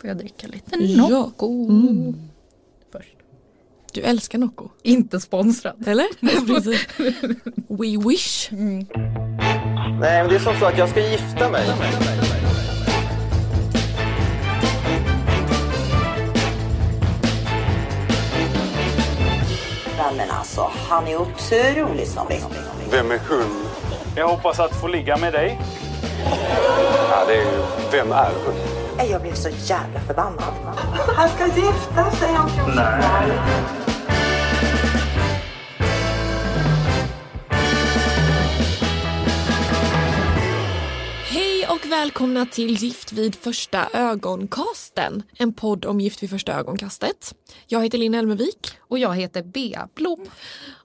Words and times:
Får 0.00 0.08
jag 0.08 0.16
dricka 0.16 0.46
lite 0.46 0.76
Ja. 0.76 1.08
Nocco 1.08 1.68
Mm. 1.68 2.14
först? 2.92 3.16
Du 3.92 4.00
älskar 4.00 4.38
Nocco, 4.38 4.68
Inte 4.82 5.20
sponsrad. 5.20 5.88
eller? 5.88 6.06
We 7.68 8.08
wish. 8.08 8.48
Nej, 8.50 8.86
men 10.00 10.28
det 10.28 10.34
är 10.34 10.38
som 10.38 10.58
så 10.60 10.66
att 10.66 10.78
jag 10.78 10.88
ska 10.88 11.00
gifta 11.10 11.50
mig. 11.50 11.64
Men 20.16 20.30
alltså, 20.30 20.70
han 20.88 21.06
är 21.06 21.16
otrolig 21.16 22.06
som 22.08 22.26
Vem 22.90 23.10
är 23.10 23.20
hon? 23.28 23.64
Jag 24.16 24.28
hoppas 24.28 24.60
att 24.60 24.80
få 24.80 24.86
ligga 24.88 25.16
med 25.16 25.32
dig. 25.32 25.60
Ja, 27.10 27.24
det 27.28 27.34
är 27.34 27.42
ju... 27.42 27.62
Vem 27.92 28.12
är 28.12 28.30
hon? 28.44 28.54
Jag 29.06 29.22
blev 29.22 29.34
så 29.34 29.48
jävla 29.48 30.00
förbannad. 30.00 30.54
Han 31.16 31.28
ska 31.28 31.46
gifta 31.46 32.10
sig 32.10 32.38
om 32.38 32.48
14 32.48 32.76
dagar. 32.76 33.98
Hej 41.24 41.66
och 41.68 41.86
välkomna 41.92 42.46
till 42.46 42.74
Gift 42.76 43.12
vid 43.12 43.34
första 43.34 43.88
ögonkasten. 43.92 45.22
En 45.38 45.52
podd 45.52 45.84
om 45.84 46.00
Gift 46.00 46.22
vid 46.22 46.30
första 46.30 46.52
ögonkastet. 46.52 47.34
Jag 47.66 47.82
heter 47.82 47.98
Linn 47.98 48.14
Elmervik 48.14 48.72
Och 48.80 48.98
jag 48.98 49.14
heter 49.16 49.42
Bea 49.42 49.88
Blom. 49.94 50.26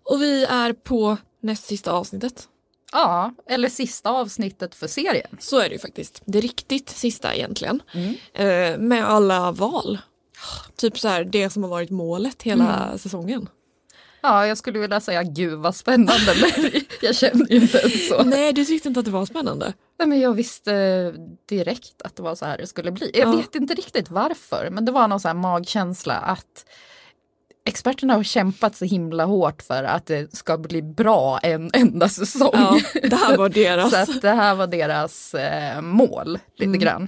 och 0.03 0.21
vi 0.21 0.45
är 0.45 0.73
på 0.73 1.17
näst 1.41 1.66
sista 1.66 1.91
avsnittet. 1.91 2.47
Ja, 2.93 3.33
eller 3.49 3.70
sista 3.70 4.09
avsnittet 4.09 4.75
för 4.75 4.88
serien. 4.88 5.38
Så 5.39 5.59
är 5.59 5.70
det 5.70 5.73
ju 5.75 5.79
faktiskt. 5.79 6.21
Det 6.25 6.39
riktigt 6.39 6.89
sista 6.89 7.35
egentligen. 7.35 7.81
Eh, 8.33 8.77
med 8.77 9.05
alla 9.09 9.52
val. 9.52 9.97
Typ 10.75 10.99
så 10.99 11.07
här 11.07 11.23
det 11.23 11.49
som 11.49 11.63
har 11.63 11.69
varit 11.69 11.89
målet 11.89 12.43
hela 12.43 12.97
säsongen. 12.97 13.49
Ja, 14.21 14.47
jag 14.47 14.58
skulle 14.58 14.80
vilja 14.80 14.99
säga 15.02 15.23
gud 15.23 15.59
vad 15.59 15.75
spännande, 15.75 16.33
men 16.41 16.71
jag 17.02 17.16
känner 17.16 17.45
ju 17.49 17.55
inte 17.55 17.77
ens 17.77 18.08
så. 18.08 18.23
Nej, 18.23 18.53
du 18.53 18.66
tyckte 18.66 18.88
inte 18.88 18.99
att 18.99 19.05
det 19.05 19.11
var 19.11 19.25
spännande. 19.25 19.73
Nej, 19.99 20.08
men 20.08 20.19
jag 20.19 20.33
visste 20.33 20.73
direkt 21.49 22.02
att 22.02 22.16
det 22.16 22.23
var 22.23 22.36
så 22.36 22.45
här 22.45 22.58
det 22.58 22.67
skulle 22.67 22.91
bli. 22.91 23.11
Jag 23.14 23.27
Ja. 23.27 23.38
vet 23.38 23.55
inte 23.55 23.73
riktigt 23.73 24.09
varför, 24.11 24.69
men 24.71 24.86
det 24.86 24.91
var 24.91 25.08
någon 25.08 25.19
så 25.19 25.33
magkänsla 25.33 26.14
att 26.16 26.66
experterna 27.66 28.14
har 28.14 28.23
kämpat 28.23 28.75
så 28.75 28.86
himla 28.86 29.25
hårt 29.25 29.61
för 29.61 29.83
att 29.83 30.06
det 30.06 30.36
ska 30.36 30.58
bli 30.58 30.81
bra 30.81 31.39
en 31.39 31.70
enda 31.73 32.09
säsong. 32.09 32.50
Ja, 32.53 32.80
det 33.03 33.16
här 33.16 33.38
var 33.38 33.50
deras. 33.64 33.89
så 33.92 33.97
att 33.97 34.22
det 34.22 34.30
här 34.31 34.55
var 34.55 34.67
deras 34.67 35.33
eh, 35.33 35.81
mål 35.81 36.39
lite 36.58 36.78
grann. 36.78 37.08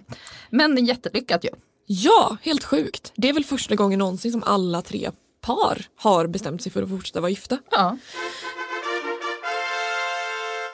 Men 0.50 0.86
jättelyckat 0.86 1.44
ju. 1.44 1.50
Ja, 1.86 2.38
helt 2.42 2.64
sjukt. 2.64 3.12
Det 3.16 3.30
är 3.30 3.34
väl 3.34 3.46
första 3.46 3.76
gången 3.76 4.00
någonsin 4.00 4.32
som 4.32 4.44
alla 4.44 4.82
tre 4.82 5.12
par 5.42 5.82
har 5.98 6.28
bestämt 6.28 6.62
sig 6.64 6.72
för 6.72 6.84
att 6.84 6.90
fortsätta 6.90 7.22
vara 7.22 7.30
gifta. 7.30 7.58
Ja, 7.72 7.98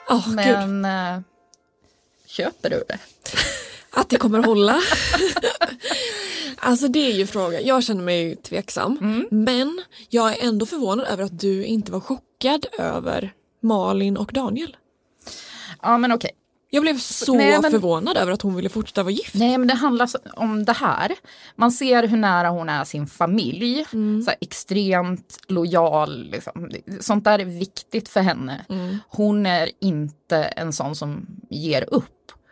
Oh, 0.09 0.29
men 0.29 0.85
eh, 0.85 1.19
köper 2.25 2.69
du 2.69 2.83
det? 2.87 2.97
Att 3.91 4.09
det 4.09 4.17
kommer 4.17 4.43
hålla. 4.43 4.81
alltså 6.61 6.87
det 6.87 7.11
är 7.11 7.13
ju 7.17 7.27
frågan. 7.27 7.65
Jag 7.65 7.83
känner 7.83 8.03
mig 8.03 8.35
tveksam. 8.35 8.97
Mm. 9.01 9.27
Men 9.31 9.81
jag 10.09 10.31
är 10.39 10.47
ändå 10.47 10.65
förvånad 10.65 11.07
över 11.07 11.23
att 11.23 11.39
du 11.39 11.65
inte 11.65 11.91
var 11.91 11.99
chockad 11.99 12.65
över 12.79 13.33
Malin 13.61 14.17
och 14.17 14.31
Daniel. 14.33 14.77
Ja, 15.81 15.97
men 15.97 16.11
okej. 16.11 16.31
Jag 16.73 16.81
blev 16.83 16.97
så 16.99 17.33
Nej, 17.33 17.59
men- 17.61 17.71
förvånad 17.71 18.17
över 18.17 18.31
att 18.31 18.41
hon 18.41 18.55
ville 18.55 18.69
fortsätta 18.69 19.03
vara 19.03 19.11
gift. 19.11 19.33
Nej 19.35 19.57
men 19.57 19.67
det 19.67 19.73
handlar 19.73 20.07
så- 20.07 20.17
om 20.33 20.65
det 20.65 20.71
här. 20.73 21.11
Man 21.55 21.71
ser 21.71 22.07
hur 22.07 22.17
nära 22.17 22.49
hon 22.49 22.69
är 22.69 22.83
sin 22.83 23.07
familj. 23.07 23.85
Så 24.25 24.29
här, 24.29 24.35
extremt 24.41 25.37
lojal. 25.47 26.23
Liksom. 26.31 26.69
Sånt 26.99 27.23
där 27.23 27.39
är 27.39 27.45
viktigt 27.45 28.09
för 28.09 28.19
henne. 28.21 28.65
Hon 29.09 29.45
är 29.45 29.69
inte 29.81 30.37
en 30.37 30.73
sån 30.73 30.95
som 30.95 31.25
ger 31.49 31.93
upp. 31.93 32.05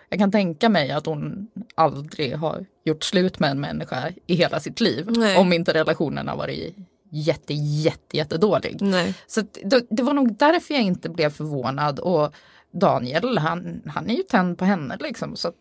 Jag 0.10 0.20
kan 0.20 0.32
tänka 0.32 0.70
mig 0.70 0.92
att 0.92 1.06
hon 1.06 1.48
aldrig 1.76 2.36
har 2.36 2.66
gjort 2.86 3.04
slut 3.04 3.40
med 3.40 3.52
en 3.52 3.62
människa 3.62 4.12
i 4.28 4.36
hela 4.36 4.60
sitt 4.60 4.82
liv. 4.82 5.06
Nej. 5.10 5.38
Om 5.38 5.54
inte 5.54 5.74
relationen 5.74 6.28
har 6.28 6.38
varit 6.38 6.76
jätte, 7.12 7.54
jätte, 7.54 8.18
jättedålig. 8.18 8.78
Nej. 8.82 9.14
Så 9.28 9.42
det, 9.64 9.86
det 9.90 10.04
var 10.04 10.14
nog 10.14 10.36
därför 10.36 10.74
jag 10.74 10.84
inte 10.84 11.10
blev 11.10 11.30
förvånad. 11.30 12.00
Och 12.00 12.34
Daniel, 12.72 13.38
han, 13.38 13.82
han 13.86 14.10
är 14.10 14.16
ju 14.16 14.24
tänd 14.24 14.58
på 14.58 14.66
henne 14.66 14.98
liksom. 15.00 15.36
Så 15.36 15.52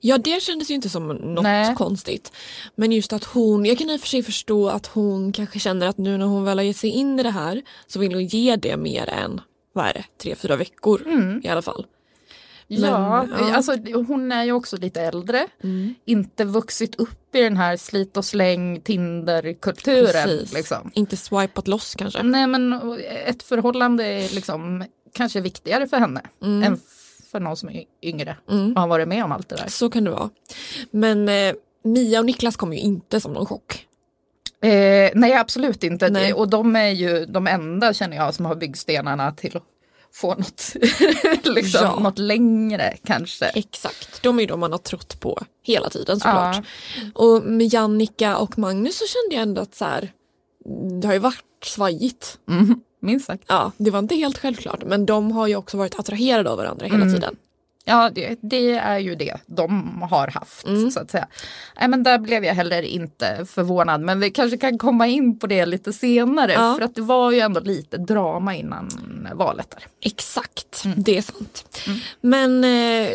Ja 0.00 0.18
det 0.18 0.42
kändes 0.42 0.70
ju 0.70 0.74
inte 0.74 0.88
som 0.88 1.08
något 1.08 1.42
Nej. 1.42 1.74
konstigt. 1.74 2.32
Men 2.74 2.92
just 2.92 3.12
att 3.12 3.24
hon, 3.24 3.64
jag 3.64 3.78
kan 3.78 3.90
i 3.90 3.96
och 3.96 4.00
för 4.00 4.08
sig 4.08 4.22
förstå 4.22 4.68
att 4.68 4.86
hon 4.86 5.32
kanske 5.32 5.58
känner 5.58 5.86
att 5.86 5.98
nu 5.98 6.18
när 6.18 6.26
hon 6.26 6.44
väl 6.44 6.58
har 6.58 6.64
gett 6.64 6.76
sig 6.76 6.90
in 6.90 7.20
i 7.20 7.22
det 7.22 7.30
här 7.30 7.62
så 7.86 7.98
vill 7.98 8.14
hon 8.14 8.26
ge 8.26 8.56
det 8.56 8.76
mer 8.76 9.08
än, 9.08 9.40
vad 9.72 9.86
är 9.86 9.92
det, 9.92 10.04
tre, 10.22 10.34
fyra 10.34 10.56
veckor 10.56 11.02
i 11.42 11.48
alla 11.48 11.62
fall. 11.62 11.86
Ja, 12.66 13.26
Men, 13.30 13.48
ja. 13.48 13.54
alltså 13.54 13.76
hon 14.08 14.32
är 14.32 14.44
ju 14.44 14.52
också 14.52 14.76
lite 14.76 15.00
äldre. 15.00 15.46
Inte 16.04 16.44
vuxit 16.44 16.94
upp 16.94 17.34
i 17.34 17.40
den 17.40 17.56
här 17.56 17.76
slit 17.76 18.16
och 18.16 18.24
släng 18.24 18.80
Tinder-kulturen. 18.80 20.38
Liksom. 20.54 20.90
Inte 20.94 21.16
swipat 21.16 21.68
loss 21.68 21.94
kanske. 21.94 22.22
Nej 22.22 22.46
men 22.46 22.72
ett 23.26 23.42
förhållande 23.42 24.04
är 24.04 24.34
liksom 24.34 24.84
kanske 25.12 25.40
viktigare 25.40 25.86
för 25.88 25.96
henne 25.96 26.20
än 26.42 26.80
för 27.30 27.40
någon 27.40 27.56
som 27.56 27.68
är 27.68 27.84
yngre 28.02 28.36
och 28.46 28.80
har 28.80 28.88
varit 28.88 29.08
med 29.08 29.24
om 29.24 29.32
allt 29.32 29.48
det 29.48 29.56
där. 29.56 29.68
Så 29.68 29.90
kan 29.90 30.04
det 30.04 30.10
vara. 30.10 30.30
Men 30.90 31.28
eh, 31.28 31.54
Mia 31.84 32.18
och 32.18 32.26
Niklas 32.26 32.56
kom 32.56 32.72
ju 32.72 32.78
inte 32.78 33.20
som 33.20 33.32
någon 33.32 33.46
chock. 33.46 33.86
Eh, 34.62 35.10
nej 35.14 35.34
absolut 35.34 35.84
inte. 35.84 36.10
Nej. 36.10 36.32
Och 36.32 36.48
de 36.48 36.76
är 36.76 36.88
ju 36.88 37.26
de 37.26 37.46
enda 37.46 37.92
känner 37.94 38.16
jag 38.16 38.34
som 38.34 38.46
har 38.46 38.54
byggstenarna 38.54 39.32
till 39.32 39.60
få 40.14 40.34
något, 40.34 40.76
liksom, 41.44 41.80
Ja. 41.82 41.98
något 42.00 42.18
längre 42.18 42.96
kanske. 43.04 43.46
Exakt, 43.46 44.22
de 44.22 44.36
är 44.38 44.40
ju 44.40 44.46
de 44.46 44.60
man 44.60 44.72
har 44.72 44.78
trott 44.78 45.20
på 45.20 45.42
hela 45.62 45.90
tiden 45.90 46.20
såklart. 46.20 46.64
Och 47.14 47.42
med 47.42 47.72
Jannica 47.74 48.36
och 48.36 48.58
Magnus 48.58 48.98
så 48.98 49.04
kände 49.06 49.34
jag 49.34 49.42
ändå 49.42 49.62
att 49.62 49.74
så 49.74 49.84
här, 49.84 50.12
det 51.00 51.06
har 51.06 51.14
ju 51.14 51.20
varit 51.20 51.44
svajigt. 51.64 52.38
Mm, 52.48 52.80
minst 53.00 53.26
sagt. 53.26 53.44
Ja, 53.46 53.72
det 53.76 53.90
var 53.90 53.98
inte 53.98 54.14
helt 54.16 54.38
självklart 54.38 54.82
men 54.86 55.06
de 55.06 55.32
har 55.32 55.46
ju 55.46 55.56
också 55.56 55.76
varit 55.76 55.98
attraherade 55.98 56.50
av 56.50 56.56
varandra 56.56 56.86
hela 56.86 57.04
tiden. 57.14 57.36
Ja, 57.84 58.10
det, 58.10 58.38
det 58.42 58.70
är 58.70 58.98
ju 58.98 59.14
det 59.14 59.36
de 59.46 60.02
har 60.10 60.28
haft 60.28 60.66
Mm. 60.66 60.90
så 60.90 61.00
att 61.00 61.10
säga. 61.10 61.28
Nej, 61.80 61.88
men 61.88 62.02
där 62.02 62.18
blev 62.18 62.44
jag 62.44 62.54
heller 62.54 62.82
inte 62.82 63.46
förvånad. 63.46 64.00
Men 64.00 64.20
vi 64.20 64.30
kanske 64.30 64.56
kan 64.58 64.78
komma 64.78 65.06
in 65.06 65.38
på 65.38 65.46
det 65.46 65.66
lite 65.66 65.92
senare. 65.92 66.52
Ja. 66.52 66.74
För 66.78 66.84
att 66.84 66.94
det 66.94 67.00
var 67.02 67.30
ju 67.32 67.40
ändå 67.40 67.60
lite 67.60 67.96
drama 67.96 68.54
innan 68.54 68.88
valet 69.34 69.70
där. 69.70 69.86
Exakt, 70.00 70.84
det 70.96 71.18
är 71.18 71.22
sant. 71.22 71.78
Men 72.20 72.64
eh, 72.64 73.10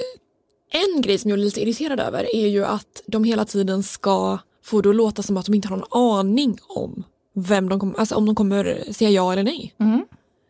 en 0.71 1.01
grej 1.01 1.17
som 1.17 1.29
jag 1.29 1.39
är 1.39 1.43
lite 1.43 1.61
irriterad 1.61 1.99
över 1.99 2.35
är 2.35 2.47
ju 2.47 2.65
att 2.65 3.01
de 3.07 3.23
hela 3.23 3.45
tiden 3.45 3.83
ska 3.83 4.37
få 4.65 4.81
det 4.81 4.89
att 4.89 4.95
låta 4.95 5.23
som 5.23 5.37
att 5.37 5.45
de 5.45 5.55
inte 5.55 5.67
har 5.67 5.77
någon 5.77 6.17
aning 6.19 6.57
om 6.67 7.03
vem 7.35 7.69
de 7.69 7.79
kommer, 7.79 7.99
alltså 7.99 8.15
om 8.15 8.25
de 8.25 8.35
kommer 8.35 8.83
säga 8.91 9.09
ja 9.09 9.33
eller 9.33 9.43
nej. 9.43 9.73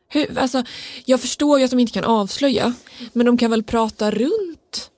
Hur, 0.09 0.37
alltså, 0.37 0.63
jag 1.05 1.21
förstår 1.21 1.59
ju 1.59 1.65
att 1.65 1.71
de 1.71 1.79
inte 1.79 1.93
kan 1.93 2.03
avslöja 2.03 2.73
men 3.13 3.25
de 3.25 3.37
kan 3.37 3.51
väl 3.51 3.63
prata 3.63 4.11
runt 4.11 4.91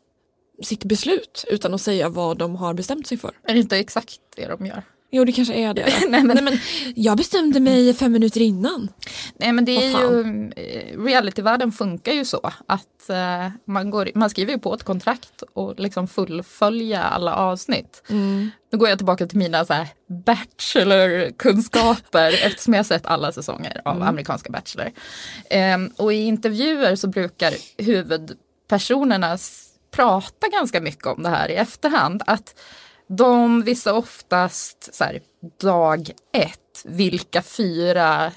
sitt 0.63 0.83
beslut 0.83 1.45
utan 1.47 1.73
att 1.73 1.81
säga 1.81 2.09
vad 2.09 2.37
de 2.37 2.55
har 2.55 2.73
bestämt 2.73 3.07
sig 3.07 3.17
för. 3.17 3.33
Är 3.43 3.53
det 3.53 3.59
inte 3.59 3.77
exakt 3.77 4.19
det 4.35 4.47
de 4.47 4.65
gör? 4.65 4.83
Jo 5.13 5.25
det 5.25 5.31
kanske 5.31 5.53
är 5.53 5.73
det. 5.73 5.93
Nej, 6.09 6.23
men- 6.23 6.35
Nej, 6.35 6.43
men 6.43 6.57
jag 6.95 7.17
bestämde 7.17 7.59
mig 7.59 7.93
fem 7.93 8.11
minuter 8.11 8.41
innan. 8.41 8.89
Nej 9.35 9.51
men 9.51 9.65
det 9.65 9.71
är 9.71 9.89
ju, 9.89 10.21
eh, 10.55 11.03
realityvärlden 11.03 11.71
funkar 11.71 12.11
ju 12.11 12.25
så 12.25 12.51
att 12.67 13.09
eh, 13.09 13.47
man, 13.67 13.89
går, 13.89 14.09
man 14.15 14.29
skriver 14.29 14.53
ju 14.53 14.59
på 14.59 14.73
ett 14.73 14.83
kontrakt 14.83 15.43
och 15.53 15.79
liksom 15.79 16.07
fullfölja 16.07 17.03
alla 17.03 17.35
avsnitt. 17.35 18.03
Nu 18.71 18.77
går 18.77 18.89
jag 18.89 18.97
tillbaka 18.99 19.27
till 19.27 19.37
mina 19.37 19.65
så 19.65 19.73
här 19.73 19.87
bachelor-kunskaper 20.25 22.31
eftersom 22.45 22.73
jag 22.73 22.79
har 22.79 22.83
sett 22.83 23.05
alla 23.05 23.31
säsonger 23.31 23.81
av 23.85 24.03
amerikanska 24.03 24.51
Bachelor. 24.51 24.91
Ehm, 25.49 25.91
och 25.97 26.13
i 26.13 26.17
intervjuer 26.17 26.95
så 26.95 27.07
brukar 27.07 27.53
huvudpersonerna 27.77 29.37
prata 29.91 30.47
ganska 30.47 30.81
mycket 30.81 31.05
om 31.07 31.23
det 31.23 31.29
här 31.29 31.49
i 31.51 31.55
efterhand. 31.55 32.23
Att 32.27 32.59
de 33.17 33.63
visste 33.63 33.91
oftast 33.91 34.95
så 34.95 35.03
här, 35.03 35.21
dag 35.61 36.11
ett 36.33 36.81
vilka 36.85 37.41
fyra 37.41 38.31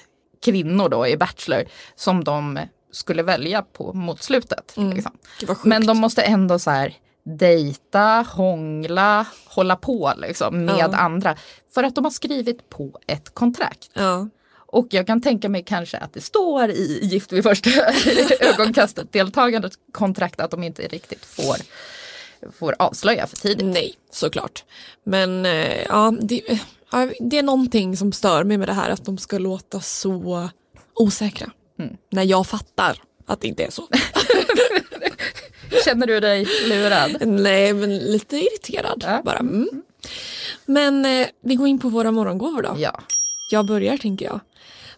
kvinnor 0.45 0.89
då 0.89 1.07
i 1.07 1.17
Bachelor 1.17 1.65
som 1.97 2.25
de 2.25 2.59
skulle 2.93 3.23
välja 3.23 3.63
på 3.63 3.93
mot 3.93 4.23
slutet. 4.23 4.75
Liksom. 4.77 5.13
Vad 5.47 5.57
sjukt. 5.57 5.65
Men 5.65 5.87
de 5.87 5.99
måste 5.99 6.23
ändå 6.23 6.59
så 6.59 6.71
här 6.71 6.95
dejta, 7.39 8.27
hångla, 8.31 9.27
hålla 9.47 9.77
på 9.77 10.13
liksom 10.17 10.65
med 10.65 10.77
Ja. 10.79 10.97
andra. 10.97 11.37
För 11.75 11.83
att 11.85 11.95
de 11.95 12.05
har 12.05 12.13
skrivit 12.13 12.69
på 12.71 12.99
ett 13.07 13.35
kontrakt. 13.35 13.91
Ja. 13.93 14.29
Och 14.57 14.87
jag 14.91 15.07
kan 15.07 15.21
tänka 15.23 15.49
mig 15.49 15.63
kanske 15.67 15.97
att 15.99 16.13
det 16.13 16.21
står 16.21 16.71
i 16.71 16.99
Gift 17.03 17.33
vid 17.33 17.43
första 17.43 17.71
ögonkastet 18.41 19.13
deltagandet 19.13 19.73
kontrakt 19.93 20.41
att 20.41 20.51
de 20.51 20.63
inte 20.63 20.83
riktigt 20.83 21.25
får 21.25 21.57
får 22.59 22.75
avslöja 22.79 23.27
för 23.27 23.37
tidigt. 23.37 23.67
Nej, 23.67 23.95
såklart. 24.11 24.65
Men 25.05 25.47
eh, 25.47 25.83
ja, 25.89 26.15
det, 26.21 26.43
det 27.21 27.39
är 27.39 27.43
någonting 27.43 27.97
som 27.97 28.13
stör 28.13 28.45
mig 28.45 28.59
med 28.59 28.69
det 28.69 28.73
här 28.73 28.91
att 28.91 29.05
de 29.05 29.19
ska 29.19 29.39
låta 29.39 29.81
så 29.81 30.49
osäkra. 30.95 31.51
Mm. 31.79 31.97
När 32.11 32.23
jag 32.23 32.47
fattar 32.47 33.03
att 33.27 33.41
det 33.41 33.49
inte 33.49 33.65
är 33.65 33.71
så. 33.71 33.89
Känner 35.85 36.07
du 36.07 36.21
dig 36.21 36.47
lurad? 36.67 37.17
Nej, 37.27 37.73
men 37.73 37.99
lite 37.99 38.37
irriterad 38.37 39.05
Ja. 39.07 39.23
bara. 39.25 39.39
Mm. 39.39 39.83
Men 40.67 41.05
eh, 41.05 41.27
vi 41.43 41.55
går 41.55 41.69
in 41.69 41.79
på 41.79 41.89
våra 41.89 42.11
morgongåvor 42.11 42.63
då. 42.63 42.75
Ja. 42.79 43.01
Jag 43.51 43.67
börjar 43.67 43.97
tänker 43.97 44.27
jag. 44.27 44.41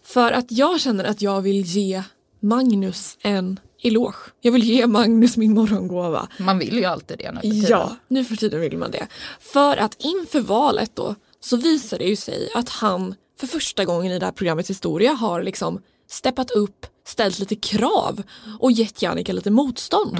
För 0.03 0.31
att 0.31 0.51
jag 0.51 0.79
känner 0.79 1.03
att 1.03 1.21
jag 1.21 1.41
vill 1.41 1.61
ge 1.61 2.03
Magnus 2.39 3.17
en 3.21 3.59
eloge. 3.83 4.17
Jag 4.41 4.51
vill 4.51 4.63
ge 4.63 4.87
Magnus 4.87 5.37
min 5.37 5.53
morgongåva. 5.53 6.27
Man 6.39 6.59
vill 6.59 6.77
ju 6.77 6.85
alltid 6.85 7.17
det 7.17 7.31
nu 7.31 7.39
för 7.41 7.49
tiden. 7.49 7.65
Ja, 7.69 7.95
nu 8.07 8.25
för 8.25 8.35
tiden 8.35 8.61
vill 8.61 8.77
man 8.77 8.91
det. 8.91 9.07
För 9.39 9.77
att 9.77 9.95
inför 9.99 10.41
valet 10.41 10.91
då 10.95 11.15
så 11.39 11.57
visar 11.57 11.97
det 11.97 12.05
ju 12.05 12.15
sig 12.15 12.49
att 12.55 12.69
han 12.69 13.15
för 13.39 13.47
första 13.47 13.85
gången 13.85 14.11
i 14.11 14.19
det 14.19 14.25
här 14.25 14.31
programmets 14.31 14.69
historia 14.69 15.11
har 15.13 15.41
liksom 15.43 15.81
steppat 16.09 16.51
upp, 16.51 16.85
ställt 17.05 17.39
lite 17.39 17.55
krav 17.55 18.23
och 18.59 18.71
gett 18.71 19.01
Jannica 19.01 19.33
lite 19.33 19.51
motstånd. 19.51 20.17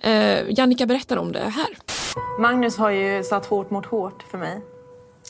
Eh, 0.00 0.50
Jannica 0.58 0.86
berättar 0.86 1.16
om 1.16 1.32
det 1.32 1.40
här. 1.40 1.68
Magnus 2.40 2.76
har 2.76 2.90
ju 2.90 3.24
satt 3.24 3.46
hårt 3.46 3.70
mot 3.70 3.86
hårt 3.86 4.22
för 4.30 4.38
mig. 4.38 4.60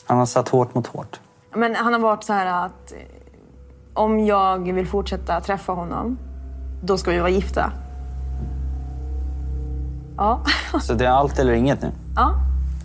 Han 0.05 0.17
har 0.17 0.25
satt 0.25 0.49
hårt 0.49 0.75
mot 0.75 0.87
hårt. 0.87 1.19
Men 1.55 1.75
han 1.75 1.93
har 1.93 1.99
varit 1.99 2.23
så 2.23 2.33
här 2.33 2.65
att 2.65 2.93
om 3.93 4.25
jag 4.25 4.73
vill 4.73 4.87
fortsätta 4.87 5.41
träffa 5.41 5.71
honom, 5.71 6.19
då 6.81 6.97
ska 6.97 7.11
vi 7.11 7.19
vara 7.19 7.29
gifta. 7.29 7.71
Ja, 10.17 10.41
Så 10.81 10.93
det 10.93 11.05
är 11.05 11.09
allt 11.09 11.39
eller 11.39 11.53
inget 11.53 11.81
nu? 11.81 11.91
ja. 12.15 12.33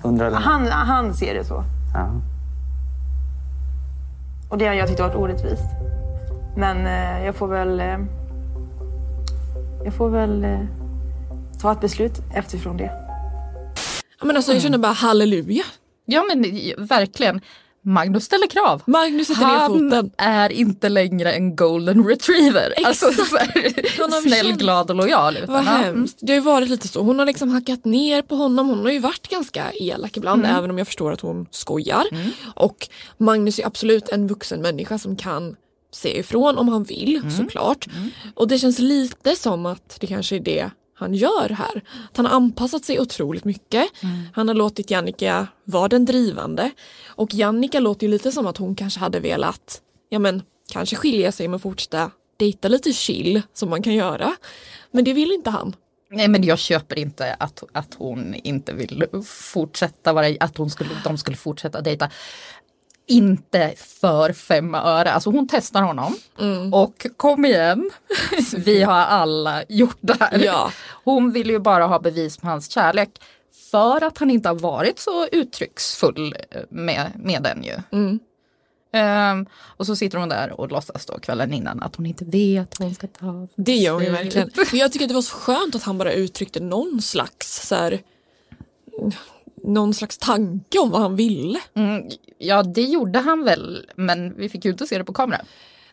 Hundra 0.03 0.27
eller 0.27 0.37
Han, 0.39 0.67
han 0.67 1.15
ser 1.15 1.35
det 1.35 1.45
så. 1.45 1.65
Ja. 1.95 2.09
Och 4.49 4.59
det 4.59 4.67
har 4.67 4.75
jag 4.75 4.89
tyckt 4.89 5.01
varit 5.01 5.15
orättvist. 5.15 5.65
Men 6.57 6.87
eh, 6.87 7.25
jag 7.27 7.35
får 7.35 7.49
väl... 7.49 7.81
Eh, 7.81 7.99
jag 9.85 9.95
får 9.95 10.09
väl 10.09 10.45
eh, 10.45 10.59
ta 11.61 11.73
ett 11.73 11.81
beslut 11.81 12.23
efterifrån 12.35 12.77
det. 12.77 12.91
Ja, 14.21 14.27
Men 14.27 14.37
alltså, 14.37 14.53
jag 14.53 14.63
känner 14.63 14.79
bara 14.79 14.93
halleluja. 14.93 15.63
ja 16.05 16.23
men 16.35 16.43
verkligen. 16.87 17.41
Magnus 17.87 18.25
ställer 18.25 18.47
krav. 18.47 18.83
Magnus 18.87 19.27
sätter 19.27 19.41
ner 19.41 19.49
Han 19.59 19.71
foten. 19.73 20.11
är 20.19 20.53
inte 20.53 20.89
längre 20.89 21.33
en 21.33 21.57
golden 21.57 22.05
retriever. 22.07 22.73
Alltså 22.87 23.13
så 23.13 23.37
här, 23.37 24.01
Han 24.01 24.13
snäll, 24.23 24.47
känt- 24.47 24.59
glad 24.59 24.91
och 24.91 24.97
lojal. 24.97 25.37
Utan, 25.37 25.55
Vad 25.55 25.65
hemskt. 25.65 26.19
Det 26.21 26.33
har 26.33 26.35
ju 26.35 26.41
varit 26.45 26.69
lite 26.69 26.89
så. 26.89 27.03
Hon 27.03 27.19
har 27.19 27.27
liksom 27.27 27.49
hackat 27.51 27.85
ner 27.85 28.23
på 28.23 28.37
honom. 28.37 28.69
Hon 28.69 28.79
har 28.85 28.91
ju 28.93 28.99
varit 28.99 29.29
ganska 29.29 29.73
elak 29.73 30.17
ibland 30.17 30.47
även 30.47 30.71
om 30.71 30.79
jag 30.79 30.87
förstår 30.87 31.13
att 31.13 31.21
hon 31.21 31.47
skojar. 31.51 32.05
Och 32.55 32.89
Magnus 33.19 33.59
är 33.59 33.67
absolut 33.67 34.09
en 34.09 34.27
vuxen 34.27 34.61
människa 34.63 34.99
som 34.99 35.17
kan 35.17 35.57
se 35.93 36.19
ifrån 36.19 36.59
om 36.59 36.69
han 36.69 36.85
vill 36.85 37.23
såklart. 37.37 37.87
Och 38.35 38.49
det 38.49 38.59
känns 38.59 38.79
lite 38.79 39.37
som 39.37 39.67
att 39.67 39.97
det 40.01 40.07
kanske 40.07 40.37
är 40.37 40.41
det 40.41 40.71
han 40.95 41.15
gör 41.15 41.49
här. 41.49 41.83
Att 42.11 42.17
han 42.17 42.27
har 42.27 42.33
anpassat 42.33 42.85
sig 42.85 43.01
otroligt 43.01 43.45
mycket. 43.45 43.89
Han 44.35 44.49
har 44.49 44.55
låtit 44.55 44.91
Jannica 44.91 45.47
vara 45.65 45.89
den 45.89 46.05
drivande. 46.05 46.71
Och 47.07 47.35
Jannica 47.35 47.81
låter 47.81 48.07
ju 48.07 48.11
lite 48.11 48.33
som 48.33 48.47
att 48.47 48.57
hon 48.57 48.75
kanske 48.75 49.01
hade 49.01 49.21
velat 49.21 49.81
ja 50.09 50.19
men, 50.19 50.43
kanske 50.73 50.97
skilja 50.97 51.33
sig 51.33 51.49
men 51.49 51.61
fortsätta 51.61 52.11
dejta 52.37 52.69
lite 52.69 52.93
chill 52.93 53.43
som 53.55 53.71
man 53.71 53.83
kan 53.83 53.95
göra. 53.95 54.37
Men 54.91 55.05
det 55.05 55.13
vill 55.13 55.33
inte 55.33 55.51
han. 55.51 55.77
Nej 56.11 56.29
men 56.29 56.43
jag 56.43 56.59
köper 56.59 56.99
inte 56.99 57.35
att, 57.35 57.63
att 57.73 57.95
hon 57.95 58.35
inte 58.35 58.73
vill 58.73 59.05
fortsätta 59.25 60.13
vara, 60.13 60.27
att 60.41 60.57
hon 60.57 60.71
skulle, 60.71 60.91
de 61.05 61.19
skulle 61.19 61.37
fortsätta 61.37 61.81
dejta. 61.81 62.11
Inte 63.07 63.75
för 63.77 64.33
fem 64.33 64.75
öre, 64.75 65.13
alltså 65.13 65.31
hon 65.31 65.49
testar 65.49 65.83
honom 65.83 66.17
Mm. 66.41 66.75
och 66.75 67.07
kom 67.17 67.45
igen, 67.45 67.91
vi 68.57 68.83
har 68.83 68.95
alla 69.01 69.63
gjort 69.69 69.99
det 70.01 70.17
här. 70.21 70.39
Ja. 70.45 70.73
Hon 71.05 71.33
vill 71.33 71.51
ju 71.51 71.59
bara 71.59 71.87
ha 71.87 71.99
bevis 71.99 72.37
på 72.37 72.47
hans 72.47 72.71
kärlek 72.71 73.11
för 73.71 74.05
att 74.05 74.19
han 74.19 74.31
inte 74.31 74.49
har 74.49 74.57
varit 74.57 74.99
så 74.99 75.27
uttrycksfull 75.27 76.37
med, 76.69 77.13
med 77.15 77.43
den 77.43 77.65
ju. 77.65 77.75
Mm. 77.93 78.19
Ehm, 78.93 79.47
och 79.55 79.87
så 79.87 79.97
sitter 79.97 80.19
hon 80.19 80.29
där 80.29 80.61
och 80.61 80.71
låtsas 80.71 81.07
då 81.07 81.19
kvällen 81.19 81.53
innan 81.53 81.83
att 81.83 81.97
hon 81.97 82.07
inte 82.07 82.25
vet 82.25 82.79
vad 82.81 82.89
hon 82.89 82.95
ska 82.95 83.07
ta. 83.07 83.49
Det 83.57 83.77
gör 83.77 83.93
hon 83.93 84.05
ju 84.05 84.11
verkligen. 84.11 84.51
Men 84.71 84.81
jag 84.81 84.93
tycker 84.93 85.05
att 85.05 85.09
det 85.09 85.15
var 85.15 85.23
så 85.23 85.37
skönt 85.37 85.75
att 85.75 85.83
han 85.83 85.99
bara 85.99 86.13
uttryckte 86.13 86.61
någon 86.61 87.03
slags 87.03 87.69
så 87.69 87.75
här, 87.75 88.01
någon 89.65 89.95
slags 89.95 90.19
tanke 90.19 90.79
om 90.79 90.91
vad 90.91 91.01
han 91.01 91.17
ville. 91.17 91.59
Mm, 91.75 92.03
ja 92.39 92.63
det 92.63 92.83
gjorde 92.83 93.19
han 93.19 93.45
väl 93.45 93.91
men 93.97 94.37
vi 94.37 94.49
fick 94.49 94.65
ju 94.65 94.71
inte 94.71 94.87
se 94.87 94.99
det 94.99 95.05
på 95.05 95.13
kamera. 95.13 95.41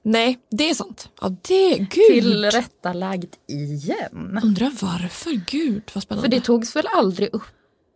Nej, 0.04 0.40
det 0.52 0.70
är 0.70 0.74
sant. 0.74 1.10
Ja, 1.22 1.30
det, 1.48 1.78
gud. 1.78 1.90
Tillrättalagd 2.12 3.36
igen. 3.48 4.40
Undrar 4.44 4.72
varför, 4.82 5.32
gud 5.32 5.82
vad 5.94 6.04
spännande. 6.04 6.30
För 6.30 6.36
det 6.36 6.46
togs 6.46 6.76
väl 6.76 6.88
aldrig 6.96 7.30
upp 7.34 7.44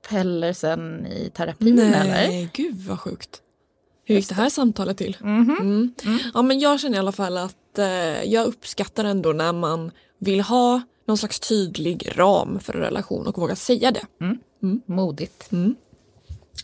heller 0.07 0.53
sen 0.53 1.05
i 1.05 1.29
terapin 1.33 1.79
eller? 1.79 2.03
Nej, 2.03 2.49
gud 2.53 2.75
vad 2.75 2.99
sjukt. 2.99 3.41
Hur 4.05 4.15
gick 4.15 4.29
det 4.29 4.35
här 4.35 4.49
samtalet 4.49 4.97
till? 4.97 5.17
Mhm. 5.19 5.93
Mm. 6.03 6.19
Ja, 6.33 6.41
men 6.41 6.59
jag 6.59 6.79
känner 6.79 6.95
i 6.95 6.99
alla 6.99 7.11
fall 7.11 7.37
att 7.37 7.79
eh, 7.79 8.23
jag 8.23 8.45
uppskattar 8.45 9.05
ändå 9.05 9.33
när 9.33 9.53
man 9.53 9.91
vill 10.19 10.41
ha 10.41 10.81
någon 11.05 11.17
slags 11.17 11.39
tydlig 11.39 12.11
ram 12.15 12.59
för 12.59 12.73
en 12.73 12.81
relation 12.81 13.27
och 13.27 13.37
våga 13.37 13.55
säga 13.55 13.91
det. 13.91 14.05
Modigt. 14.85 15.51
Mm. 15.51 15.75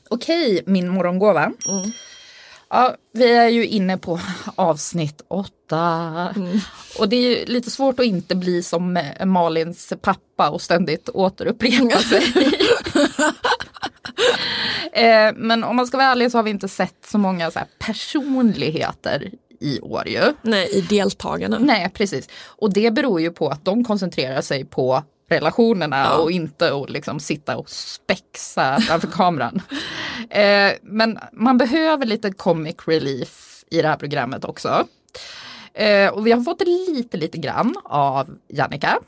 Okej, 0.09 0.63
min 0.65 0.89
morgongåva. 0.89 1.51
Ja, 2.69 2.95
vi 3.13 3.31
är 3.31 3.47
ju 3.47 3.67
inne 3.67 3.97
på 3.97 4.19
avsnitt 4.55 5.21
åtta. 5.27 5.79
Mm. 6.35 6.59
Och 6.99 7.09
det 7.09 7.15
är 7.15 7.39
ju 7.39 7.45
lite 7.45 7.71
svårt 7.71 7.99
att 7.99 8.05
inte 8.05 8.35
bli 8.35 8.63
som 8.63 8.97
eh, 8.97 9.25
Malins 9.25 9.93
pappa 10.01 10.49
och 10.49 10.61
ständigt 10.61 11.09
återupprepa 11.09 11.99
sig. 12.09 12.23
eh, 14.93 15.33
men 15.35 15.63
om 15.63 15.75
man 15.75 15.87
ska 15.87 15.97
vara 15.97 16.07
ärlig 16.07 16.31
så 16.31 16.37
har 16.37 16.43
vi 16.43 16.51
inte 16.51 16.67
sett 16.67 17.05
så 17.05 17.17
många 17.17 17.51
så 17.51 17.59
personligheter 17.79 19.31
i 19.61 19.79
år 19.81 20.07
ju. 20.07 20.33
Nej, 20.41 20.69
i 20.71 20.81
deltagarna. 20.81 21.57
Nej, 21.59 21.89
precis. 21.93 22.29
Och 22.45 22.73
det 22.73 22.91
beror 22.91 23.21
ju 23.21 23.31
på 23.31 23.49
att 23.49 23.65
de 23.65 23.83
koncentrerar 23.83 24.41
sig 24.41 24.65
på 24.65 25.03
relationerna 25.29 25.97
Ja. 25.97 26.17
och 26.17 26.31
inte 26.31 26.73
att 26.75 26.89
liksom 26.89 27.19
sitta 27.19 27.57
och 27.57 27.69
spexa 27.69 28.79
framför 28.81 29.07
kameran. 29.11 29.61
Eh, 30.29 30.71
men 30.81 31.19
man 31.33 31.57
behöver 31.57 32.05
lite 32.05 32.31
comic 32.31 32.75
relief 32.85 33.63
i 33.69 33.81
det 33.81 33.87
här 33.87 33.97
programmet 33.97 34.45
också. 34.45 34.87
Eh, 35.73 36.09
och 36.09 36.27
vi 36.27 36.31
har 36.31 36.41
fått 36.41 36.61
lite, 36.67 37.17
lite 37.17 37.37
grann 37.37 37.75
av 37.83 38.37
Jannica. 38.47 38.99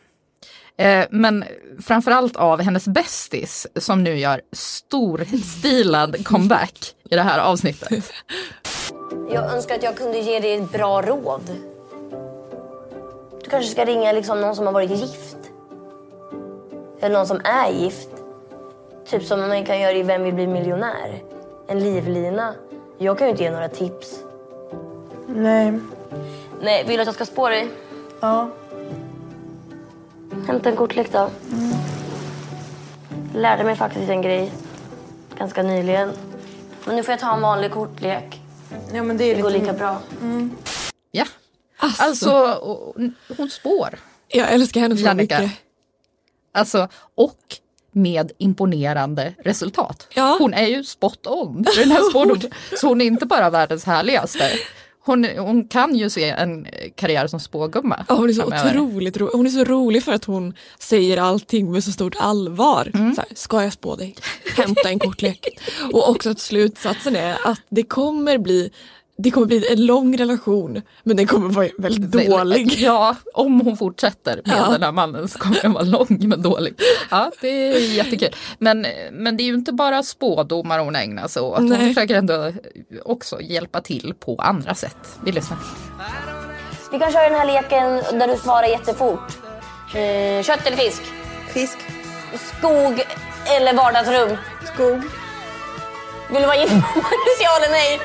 Eh, 0.77 1.05
men 1.11 1.45
framförallt 1.81 2.35
av 2.35 2.61
hennes 2.61 2.87
bästis 2.87 3.67
som 3.75 4.03
nu 4.03 4.17
gör 4.19 4.41
storstilad 4.51 6.25
comeback 6.25 6.95
i 7.13 7.15
det 7.15 7.21
här 7.21 7.39
avsnittet. 7.39 8.13
Jag 9.29 9.53
önskar 9.53 9.75
att 9.75 9.83
jag 9.83 9.97
kunde 9.97 10.19
ge 10.19 10.39
dig 10.39 10.53
ett 10.55 10.71
bra 10.71 11.01
råd. 11.01 11.41
Du 13.43 13.49
kanske 13.49 13.71
ska 13.71 13.85
ringa 13.85 14.11
liksom 14.11 14.41
någon 14.41 14.55
som 14.55 14.65
har 14.65 14.73
varit 14.73 14.91
gift. 14.91 15.37
Eller 16.99 17.15
någon 17.17 17.27
som 17.27 17.41
är 17.43 17.71
gift. 17.71 18.09
Typ 19.05 19.23
som 19.23 19.39
man 19.39 19.65
kan 19.65 19.79
göra 19.79 19.91
i 19.91 20.03
Vem 20.03 20.23
vill 20.23 20.33
bli 20.33 20.47
miljonär? 20.47 21.23
En 21.67 21.79
livlina. 21.79 22.53
Jag 22.97 23.17
kan 23.17 23.27
ju 23.27 23.31
inte 23.31 23.43
ge 23.43 23.51
några 23.51 23.69
tips. 23.69 24.19
Nej. 25.27 25.79
Nej, 26.61 26.83
vill 26.87 26.95
du 26.95 27.01
att 27.01 27.07
jag 27.07 27.15
ska 27.15 27.25
spå 27.25 27.49
dig? 27.49 27.69
Ja. 28.19 28.49
Hämta 30.47 30.69
en 30.69 30.75
kortlek 30.75 31.11
då. 31.11 31.29
Lärde 33.35 33.63
mig 33.63 33.75
faktiskt 33.75 34.09
en 34.09 34.21
grej 34.21 34.51
ganska 35.37 35.63
nyligen. 35.63 36.11
Men 36.85 36.95
nu 36.95 37.03
får 37.03 37.11
jag 37.11 37.19
ta 37.19 37.33
en 37.35 37.41
vanlig 37.41 37.71
kortlek. 37.71 38.41
ja 38.93 39.03
men 39.03 39.17
det 39.17 39.23
är 39.23 39.35
Det 39.35 39.41
går 39.41 39.49
lite... 39.49 39.61
lika 39.65 39.73
bra. 39.73 39.99
Ja, 41.11 41.25
Alltså, 41.77 42.03
alltså 42.03 42.57
hon 43.37 43.49
spår. 43.49 43.99
jag 44.27 44.51
älskar 44.53 44.81
henne 44.81 44.97
så 44.97 45.03
Jannica. 45.05 45.39
mycket. 45.41 45.59
Alltså, 46.53 46.87
och 47.15 47.37
med 47.91 48.31
imponerande 48.37 49.33
resultat. 49.43 50.07
Ja. 50.13 50.35
Hon 50.39 50.53
är 50.53 50.67
ju 50.67 50.83
spot 50.83 51.27
on 51.27 51.63
den 51.77 51.91
här 51.91 52.01
spådomen. 52.09 52.51
Så 52.79 52.87
hon 52.87 53.01
är 53.01 53.05
inte 53.05 53.25
bara 53.25 53.49
världens 53.49 53.85
härligaste. 53.85 54.49
Hon, 55.05 55.25
hon 55.37 55.67
kan 55.67 55.95
ju 55.95 56.09
se 56.09 56.29
en 56.29 56.67
karriär 56.95 57.27
som 57.27 57.39
spågumma. 57.39 58.05
Ja, 58.09 58.15
hon 58.15 58.29
är 58.29 58.33
så 58.33 58.45
otroligt 58.45 59.17
rolig. 59.17 59.33
Hon 59.33 59.45
är 59.45 59.49
så 59.49 59.63
rolig 59.63 60.03
för 60.03 60.11
att 60.13 60.25
hon 60.25 60.53
säger 60.79 61.17
allting 61.17 61.71
med 61.71 61.83
så 61.83 61.91
stort 61.91 62.15
allvar. 62.19 62.91
Mm. 62.93 63.15
Så 63.15 63.21
här, 63.21 63.29
ska 63.35 63.63
jag 63.63 63.73
spå 63.73 63.95
dig? 63.95 64.15
Hämta 64.57 64.89
en 64.89 64.99
kortlek. 64.99 65.59
Och 65.93 66.09
också 66.09 66.29
att 66.29 66.39
slutsatsen 66.39 67.15
är 67.15 67.37
att 67.47 67.61
det 67.69 67.83
kommer 67.83 68.37
bli 68.37 68.71
det 69.17 69.31
kommer 69.31 69.47
bli 69.47 69.71
en 69.73 69.85
lång 69.85 70.17
relation 70.17 70.81
men 71.03 71.17
den 71.17 71.27
kommer 71.27 71.49
vara 71.49 71.67
väldigt 71.77 72.11
dålig. 72.27 72.73
Ja, 72.77 73.15
om 73.33 73.61
hon 73.61 73.77
fortsätter 73.77 74.41
med 74.45 74.57
Ja. 74.57 74.69
den 74.71 74.83
här 74.83 74.91
mannen 74.91 75.27
så 75.27 75.39
kommer 75.39 75.61
den 75.61 75.73
vara 75.73 75.83
lång 75.83 76.07
men 76.29 76.41
dålig. 76.41 76.73
Ja, 77.11 77.31
det 77.41 77.47
är 77.47 77.79
jättekul. 77.93 78.35
Men, 78.59 78.85
men 79.11 79.37
det 79.37 79.43
är 79.43 79.45
ju 79.45 79.53
inte 79.53 79.73
bara 79.73 80.03
spådomar 80.03 80.79
hon 80.79 80.95
ägnar 80.95 81.27
sig 81.27 81.41
åt. 81.41 81.57
Hon 81.57 81.69
Nej. 81.69 81.87
försöker 81.93 82.15
ändå 82.15 82.51
också 83.05 83.41
hjälpa 83.41 83.81
till 83.81 84.13
på 84.19 84.35
andra 84.35 84.75
sätt. 84.75 84.97
Vi 85.25 85.31
lyssnar. 85.31 85.57
Vi 86.91 86.99
kan 86.99 87.11
köra 87.11 87.29
den 87.29 87.39
här 87.39 87.45
leken 87.45 88.19
där 88.19 88.27
du 88.27 88.35
svarar 88.37 88.67
jättefort. 88.67 89.31
Eh, 89.95 90.43
kött 90.43 90.67
eller 90.67 90.77
fisk? 90.77 91.01
Fisk. 91.53 91.77
Skog 92.57 93.01
eller 93.57 93.73
vardagsrum? 93.73 94.37
Skog. 94.73 95.01
Vill 96.31 96.41
du 96.41 96.47
vara 96.47 96.57
gift 96.57 96.73
ja 97.43 97.57
eller 97.57 97.71
nej? 97.71 97.99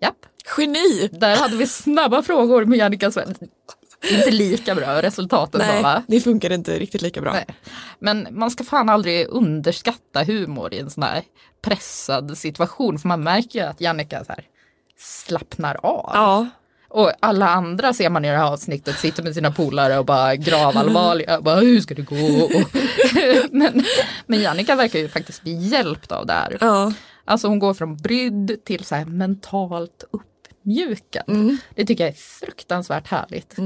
Japp, 0.00 0.16
Geni! 0.56 1.08
där 1.12 1.36
hade 1.36 1.56
vi 1.56 1.66
snabba 1.66 2.22
frågor 2.22 2.64
med 2.64 2.78
Jannica 2.78 3.10
Sven. 3.10 3.34
Inte 4.10 4.30
lika 4.30 4.74
bra 4.74 5.02
resultatet 5.02 5.60
Nej, 5.60 5.82
va? 5.82 6.02
det 6.06 6.20
funkar 6.20 6.52
inte 6.52 6.78
riktigt 6.78 7.02
lika 7.02 7.20
bra. 7.20 7.32
Nej. 7.32 7.46
Men 7.98 8.28
man 8.30 8.50
ska 8.50 8.64
fan 8.64 8.88
aldrig 8.88 9.26
underskatta 9.28 10.24
humor 10.24 10.74
i 10.74 10.78
en 10.78 10.90
sån 10.90 11.02
här 11.02 11.22
pressad 11.62 12.38
situation. 12.38 12.98
För 12.98 13.08
man 13.08 13.22
märker 13.22 13.58
ju 13.58 13.64
att 13.66 13.80
Jannica 13.80 14.24
så 14.24 14.32
här 14.32 14.44
slappnar 14.98 15.74
av. 15.82 16.10
Ja, 16.14 16.48
Och 16.94 17.12
alla 17.20 17.48
andra 17.48 17.92
ser 17.92 18.10
man 18.10 18.24
i 18.24 18.30
det 18.30 18.36
här 18.36 18.52
avsnittet 18.52 18.98
sitter 18.98 19.22
med 19.22 19.34
sina 19.34 19.50
polare 19.50 19.98
och 19.98 20.04
bara 20.04 20.36
gravallvarliga. 20.36 21.40
bara, 21.40 21.60
Hur 21.60 21.80
ska 21.80 21.94
det 21.94 22.02
gå? 22.02 22.50
men, 23.50 23.84
men 24.26 24.40
Jannica 24.40 24.76
verkar 24.76 24.98
ju 24.98 25.08
faktiskt 25.08 25.42
bli 25.42 25.52
hjälpt 25.52 26.12
av 26.12 26.26
det 26.26 26.32
här. 26.32 26.58
ja. 26.60 26.92
Alltså 27.24 27.48
hon 27.48 27.58
går 27.58 27.74
från 27.74 27.96
brydd 27.96 28.56
till 28.64 28.84
så 28.84 28.94
här 28.94 29.04
mentalt 29.04 30.04
uppmjukad. 30.10 31.24
Mm. 31.28 31.56
Det 31.74 31.86
tycker 31.86 32.04
jag 32.04 32.12
är 32.12 32.18
fruktansvärt 32.18 33.08
härligt. 33.08 33.56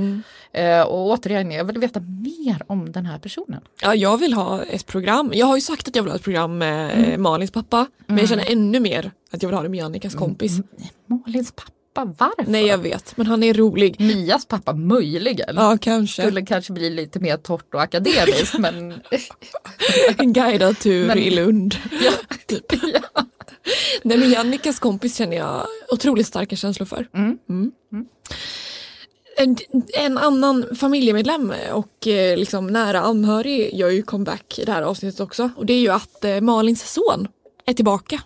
Eh, 0.52 0.82
och 0.82 1.06
återigen, 1.06 1.50
jag 1.50 1.64
vill 1.64 1.78
veta 1.78 2.00
mer 2.00 2.62
om 2.66 2.92
den 2.92 3.06
här 3.06 3.18
personen. 3.18 3.60
ja, 3.82 3.94
jag 3.94 4.18
vill 4.18 4.34
ha 4.34 4.62
ett 4.62 4.86
program. 4.86 5.30
Jag 5.34 5.46
har 5.46 5.56
ju 5.56 5.60
sagt 5.60 5.88
att 5.88 5.96
jag 5.96 6.02
vill 6.02 6.12
ha 6.12 6.16
ett 6.16 6.24
program 6.24 6.58
med 6.58 6.98
mm. 6.98 7.22
Malins 7.22 7.50
pappa 7.50 7.86
men 8.06 8.18
jag 8.18 8.28
känner 8.28 8.52
ännu 8.52 8.80
mer 8.80 9.10
att 9.30 9.42
jag 9.42 9.48
vill 9.48 9.56
ha 9.56 9.62
det 9.62 9.68
med 9.68 9.78
Jannikas 9.78 10.14
kompis. 10.14 10.52
Malins 11.06 11.52
pappa, 11.52 11.72
varför? 12.04 12.44
Nej 12.50 12.66
jag 12.66 12.78
vet 12.78 13.16
men 13.16 13.26
han 13.26 13.42
är 13.42 13.54
rolig. 13.54 14.00
Mias 14.00 14.46
pappa 14.46 14.72
möjligen. 14.72 15.56
Ja 15.56 15.78
kanske. 15.80 16.22
Skulle 16.22 16.42
kanske 16.46 16.72
bli 16.72 16.90
lite 16.90 17.20
mer 17.20 17.36
torrt 17.36 17.74
och 17.74 17.82
akademiskt 17.82 18.54
men 18.58 18.94
En 20.18 20.32
guidad 20.32 20.78
tur 20.78 21.06
Men- 21.06 21.18
i 21.18 21.30
Lund. 21.30 21.74
ja, 22.04 22.12
Typ. 22.46 22.64
ja. 23.14 23.24
Nej 24.02 24.18
men 24.18 24.30
Jannikas 24.30 24.78
kompis 24.78 25.16
känner 25.16 25.36
jag 25.36 25.66
otroligt 25.92 26.26
starka 26.26 26.56
känslor 26.56 26.86
för. 26.86 27.08
Mm. 27.14 27.38
En, 29.36 29.56
en 29.94 30.18
annan 30.18 30.76
familjemedlem 30.76 31.52
och 31.72 32.06
eh, 32.06 32.36
liksom 32.38 32.66
nära 32.66 33.00
anhörig 33.00 33.74
gör 33.74 33.90
ju 33.90 34.02
comeback 34.02 34.58
i 34.58 34.64
det 34.64 34.72
här 34.72 34.82
avsnittet 34.82 35.20
också. 35.20 35.50
Och 35.56 35.66
det 35.66 35.72
är 35.72 35.80
ju 35.80 35.88
att 35.88 36.24
eh, 36.24 36.40
Malins 36.40 36.92
son 36.92 37.28
är 37.66 37.72
tillbaka. 37.72 38.20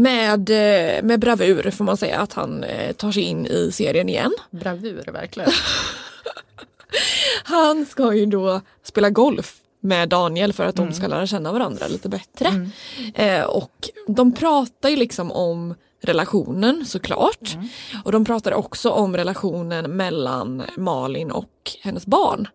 Med, 0.00 0.50
eh, 0.50 1.02
med 1.02 1.20
bravur 1.20 1.70
får 1.70 1.84
man 1.84 1.96
säga 1.96 2.18
att 2.18 2.32
han 2.32 2.64
eh, 2.64 2.92
tar 2.92 3.12
sig 3.12 3.22
in 3.22 3.46
i 3.46 3.70
serien 3.72 4.08
igen. 4.08 4.32
Bravur 4.50 5.04
verkligen. 5.12 5.50
Han 7.44 7.86
ska 7.86 8.14
ju 8.14 8.26
då 8.26 8.60
spela 8.82 9.10
golf 9.10 9.56
med 9.80 10.08
Daniel 10.08 10.52
för 10.52 10.64
att 10.64 10.76
de 10.76 10.92
ska 10.92 11.06
lära 11.06 11.26
känna 11.26 11.52
varandra 11.52 11.86
lite 11.88 12.08
bättre. 12.08 12.70
Eh, 13.14 13.42
och 13.42 13.90
de 14.06 14.34
pratar 14.34 14.88
ju 14.88 14.96
liksom 14.96 15.32
om 15.32 15.74
relationen 16.02 16.86
såklart. 16.86 17.56
Och 18.04 18.12
de 18.12 18.24
pratar 18.24 18.52
också 18.52 18.90
om 18.90 19.16
relationen 19.16 19.96
mellan 19.96 20.62
Malin 20.76 21.30
och 21.30 21.50
hennes 21.82 22.06
barn. 22.06 22.48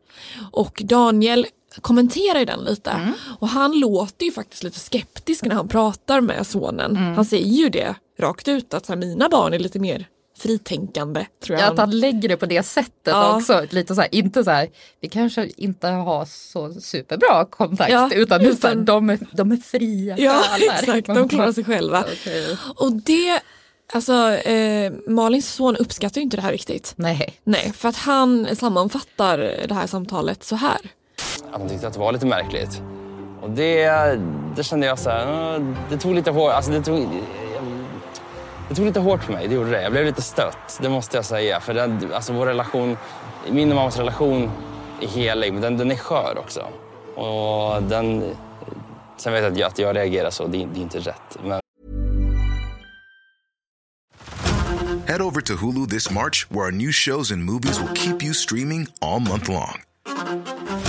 Och 0.51 0.81
Daniel 0.85 1.47
kommenterar 1.81 2.39
ju 2.39 2.45
den 2.45 2.59
lite. 2.63 3.13
Och 3.39 3.47
han 3.49 3.79
låter 3.79 4.25
ju 4.25 4.31
faktiskt 4.31 4.63
lite 4.63 4.79
skeptisk 4.79 5.45
när 5.45 5.55
han 5.55 5.67
pratar 5.67 6.21
med 6.21 6.47
sonen. 6.47 6.95
Han 6.95 7.25
säger 7.25 7.45
ju 7.45 7.69
det 7.69 7.95
rakt 8.19 8.47
ut 8.47 8.73
att 8.73 8.85
så 8.85 8.91
här, 8.93 8.99
mina 8.99 9.29
barn 9.29 9.53
är 9.53 9.59
lite 9.59 9.79
mer 9.79 10.07
fritänkande. 10.37 11.25
Tror 11.43 11.59
jag 11.59 11.67
Ja, 11.67 11.71
att 11.71 11.77
han 11.79 11.99
lägger 11.99 12.29
det 12.29 12.37
på 12.37 12.45
det 12.45 12.63
sättet 12.63 12.91
Ja. 13.03 13.35
också. 13.37 13.65
Lite 13.69 13.95
så 13.95 14.01
här, 14.01 14.15
inte 14.15 14.43
så 14.43 14.51
här, 14.51 14.67
vi 15.01 15.09
kanske 15.09 15.49
inte 15.57 15.87
har 15.87 16.25
så 16.25 16.73
superbra 16.73 17.45
kontakt 17.45 17.91
Ja, 17.91 18.09
utan, 18.13 18.41
utan 18.41 18.51
utan- 18.71 18.85
de, 18.85 19.09
är, 19.09 19.19
de 19.31 19.51
är 19.51 19.57
fria 19.57 20.15
Ja 20.17 20.43
exakt, 20.73 21.07
de 21.07 21.29
klarar 21.29 21.51
sig 21.51 21.63
själva. 21.63 22.01
Okej. 22.21 22.57
Och 22.75 22.91
det, 22.93 23.41
alltså 23.93 24.31
eh, 24.31 24.91
Malins 25.07 25.53
son 25.53 25.75
uppskattar 25.75 26.21
ju 26.21 26.23
inte 26.23 26.37
det 26.37 26.43
här 26.43 26.51
riktigt. 26.51 26.93
Nej. 26.95 27.33
Nej, 27.43 27.73
för 27.77 27.89
att 27.89 27.97
han 27.97 28.55
sammanfattar 28.55 29.37
det 29.67 29.73
här 29.73 29.87
samtalet 29.87 30.43
så 30.43 30.55
här 30.55 30.77
att 31.51 31.59
de 31.59 31.69
tyckte 31.69 31.87
att 31.87 31.93
det 31.93 31.99
var 31.99 32.11
lite 32.11 32.25
märkligt. 32.25 32.81
Och 33.41 33.49
det, 33.49 34.19
det 34.55 34.63
kände 34.63 34.87
jag 34.87 34.99
så 34.99 35.09
här, 35.09 35.75
det 35.89 35.97
tog 35.97 36.15
lite 36.15 36.31
hårt, 36.31 36.51
alltså 36.51 36.71
det 36.71 36.81
tog, 36.81 37.07
det 38.69 38.75
tog 38.75 38.85
lite 38.85 38.99
hårt 38.99 39.25
på 39.25 39.31
mig, 39.31 39.47
det 39.47 39.55
gjorde 39.55 39.69
det. 39.69 39.81
Jag 39.81 39.91
blev 39.91 40.05
lite 40.05 40.21
stött, 40.21 40.79
det 40.81 40.89
måste 40.89 41.17
jag 41.17 41.25
säga. 41.25 41.59
För 41.59 41.73
den, 41.73 42.13
alltså 42.13 42.33
vår 42.33 42.45
relation, 42.45 42.97
min 43.51 43.69
och 43.69 43.75
mammas 43.75 43.97
relation 43.97 44.51
är 45.01 45.07
helig, 45.07 45.53
men 45.53 45.61
den, 45.61 45.77
den 45.77 45.91
är 45.91 45.95
skör 45.95 46.37
också. 46.37 46.61
Och 47.21 47.83
den, 47.83 48.23
sen 49.17 49.33
vet 49.33 49.43
jag 49.43 49.51
att 49.51 49.57
jag, 49.57 49.67
att 49.67 49.79
jag 49.79 49.95
reagerar 49.95 50.29
så, 50.29 50.47
det, 50.47 50.57
det 50.57 50.79
är 50.79 50.83
inte 50.83 50.99
rätt. 50.99 51.37
Men 51.43 51.59
Head 55.07 55.21
over 55.21 55.41
to 55.41 55.55
Hulu 55.55 55.87
this 55.87 56.09
March, 56.09 56.47
where 56.49 56.65
our 56.65 56.71
new 56.71 56.91
shows 56.91 57.31
and 57.31 57.43
movies 57.43 57.79
will 57.79 57.93
keep 57.93 58.23
you 58.23 58.33
streaming 58.33 58.87
all 59.01 59.19
month 59.19 59.47
long. 59.49 59.83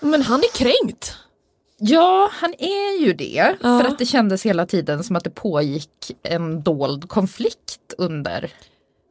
Men 0.00 0.22
han 0.22 0.40
är 0.40 0.48
kränkt. 0.54 1.14
Ja, 1.78 2.30
han 2.32 2.54
är 2.58 3.00
ju 3.00 3.12
det. 3.12 3.56
Ja. 3.62 3.80
För 3.80 3.84
att 3.88 3.98
det 3.98 4.06
kändes 4.06 4.46
hela 4.46 4.66
tiden 4.66 5.04
som 5.04 5.16
att 5.16 5.24
det 5.24 5.30
pågick 5.30 5.90
en 6.22 6.62
dold 6.62 7.08
konflikt 7.08 7.94
under 7.98 8.50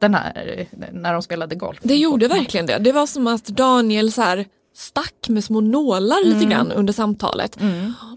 den 0.00 0.14
här, 0.14 0.66
när 0.92 1.12
de 1.12 1.22
spelade 1.22 1.54
golf. 1.54 1.78
Det 1.82 1.96
gjorde 1.96 2.28
verkligen 2.28 2.66
det. 2.66 2.78
Det 2.78 2.92
var 2.92 3.06
som 3.06 3.26
att 3.26 3.44
Daniel 3.46 4.12
så 4.12 4.22
här 4.22 4.46
stack 4.74 5.28
med 5.28 5.44
små 5.44 5.60
nålar 5.60 6.24
lite 6.24 6.44
grann 6.46 6.72
under 6.72 6.92
samtalet. 6.92 7.58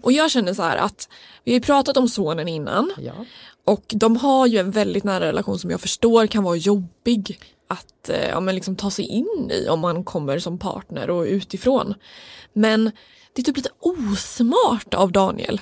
Och 0.02 0.12
jag 0.12 0.30
känner 0.30 0.54
så 0.54 0.62
här 0.62 0.76
att 0.76 1.08
vi 1.44 1.52
har 1.52 1.54
ju 1.54 1.60
pratat 1.62 1.96
om 1.96 2.08
sonen 2.08 2.48
innan 2.48 2.92
Ja. 2.98 3.12
Och 3.70 3.84
de 3.88 4.16
har 4.16 4.46
ju 4.46 4.58
en 4.58 4.70
väldigt 4.70 5.04
nära 5.04 5.26
relation 5.26 5.58
som 5.58 5.70
jag 5.70 5.80
förstår 5.80 6.26
kan 6.26 6.42
vara 6.44 6.56
jobbig 6.56 7.38
att 7.68 8.08
eh, 8.08 8.28
ja, 8.28 8.40
men 8.40 8.54
liksom 8.54 8.76
ta 8.76 8.90
sig 8.90 9.04
in 9.04 9.50
i 9.52 9.68
om 9.68 9.80
man 9.80 10.04
kommer 10.04 10.38
som 10.38 10.58
partner 10.58 11.10
och 11.10 11.22
utifrån. 11.24 11.94
Men 12.52 12.84
det 13.32 13.42
är 13.42 13.44
typ 13.44 13.56
lite 13.56 13.70
osmart 13.80 14.94
av 14.94 15.12
Daniel 15.12 15.54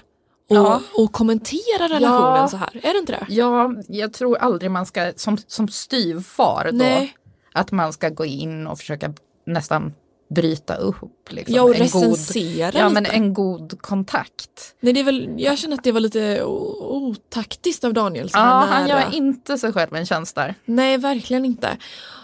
att 0.50 0.56
Ja. 0.56 0.80
att 0.98 1.12
kommentera 1.12 1.88
relationen 1.88 2.36
Ja. 2.36 2.48
så 2.48 2.56
här. 2.56 2.80
Är 2.82 2.92
det 2.92 2.98
inte 2.98 3.12
det? 3.12 3.26
Ja, 3.28 3.74
jag 3.88 4.12
tror 4.12 4.38
aldrig 4.38 4.70
man 4.70 4.86
ska, 4.86 5.12
som, 5.16 5.38
som 5.46 5.68
styvfar 5.68 6.68
då, 6.72 6.78
Nej. 6.78 7.14
att 7.54 7.72
man 7.72 7.92
ska 7.92 8.08
gå 8.08 8.24
in 8.24 8.66
och 8.66 8.78
försöka 8.78 9.14
nästan 9.46 9.94
bryta 10.30 10.74
upp. 10.76 11.32
Liksom, 11.32 11.54
Ja, 11.56 11.62
och 11.62 11.74
en 11.74 11.88
god, 11.90 12.02
recensera 12.02 12.70
ja, 12.74 12.88
lite. 12.88 13.00
men 13.00 13.06
en 13.06 13.34
god 13.34 13.82
kontakt. 13.82 14.74
Nej, 14.80 14.92
det 14.92 15.00
är 15.00 15.04
väl, 15.04 15.34
jag 15.38 15.58
känner 15.58 15.76
att 15.76 15.84
det 15.84 15.92
var 15.92 16.00
lite 16.00 16.42
otaktiskt 16.44 17.84
av 17.84 17.94
Daniel. 17.94 18.30
Ja, 18.32 18.38
han 18.70 18.88
gör 18.88 19.14
inte 19.14 19.58
sig 19.58 19.72
själv 19.72 19.94
en 19.94 20.06
tjänst 20.06 20.34
där. 20.34 20.54
Nej, 20.64 20.98
verkligen 20.98 21.44
inte. 21.44 21.76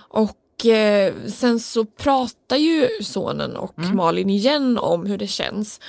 Och 0.09 0.67
eh, 0.67 1.13
sen 1.27 1.61
så 1.61 1.85
pratar 1.85 2.57
ju 2.57 2.89
sonen 3.03 3.57
och 3.57 3.79
Mm. 3.79 3.97
Malin 3.97 4.31
igen 4.31 4.79
om 4.79 5.07
hur 5.07 5.19
det 5.19 5.27
känns. 5.27 5.81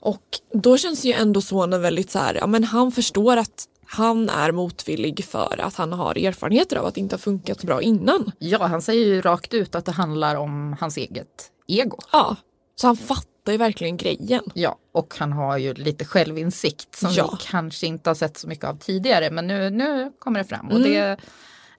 Och 0.00 0.22
då 0.52 0.76
känns 0.76 1.04
ju 1.04 1.12
ändå 1.12 1.40
sonen 1.40 1.82
väldigt 1.82 2.10
så 2.10 2.18
här, 2.18 2.34
ja 2.34 2.46
men 2.46 2.64
han 2.64 2.92
förstår 2.92 3.36
att 3.36 3.64
han 3.94 4.28
är 4.28 4.52
motvillig 4.52 5.24
för 5.24 5.60
att 5.60 5.74
han 5.76 5.92
har 5.92 6.18
erfarenheter 6.18 6.76
av 6.76 6.86
att 6.86 6.94
det 6.94 7.00
inte 7.00 7.14
har 7.14 7.20
funkat 7.20 7.60
så 7.60 7.66
bra 7.66 7.82
innan. 7.82 8.32
Ja, 8.38 8.66
han 8.66 8.82
säger 8.82 9.06
ju 9.06 9.20
rakt 9.20 9.54
ut 9.54 9.74
att 9.74 9.84
det 9.84 9.92
handlar 9.92 10.34
om 10.36 10.76
hans 10.80 10.96
eget 10.96 11.50
ego. 11.66 11.98
Ja, 12.12 12.36
så 12.76 12.86
han 12.86 12.96
fattar 12.96 13.52
ju 13.52 13.58
verkligen 13.58 13.96
grejen. 13.96 14.42
Ja, 14.54 14.76
och 14.92 15.14
han 15.18 15.32
har 15.32 15.58
ju 15.58 15.74
lite 15.74 16.04
självinsikt 16.04 16.96
som 16.96 17.10
Ja. 17.12 17.38
vi 17.40 17.46
kanske 17.50 17.86
inte 17.86 18.10
har 18.10 18.14
sett 18.14 18.36
så 18.38 18.48
mycket 18.48 18.64
av 18.64 18.78
tidigare. 18.78 19.30
Men 19.30 19.46
nu, 19.46 19.70
nu 19.70 20.12
kommer 20.18 20.38
det 20.38 20.44
fram 20.44 20.66
och 20.68 20.76
Mm. 20.76 20.90
det, 20.92 21.16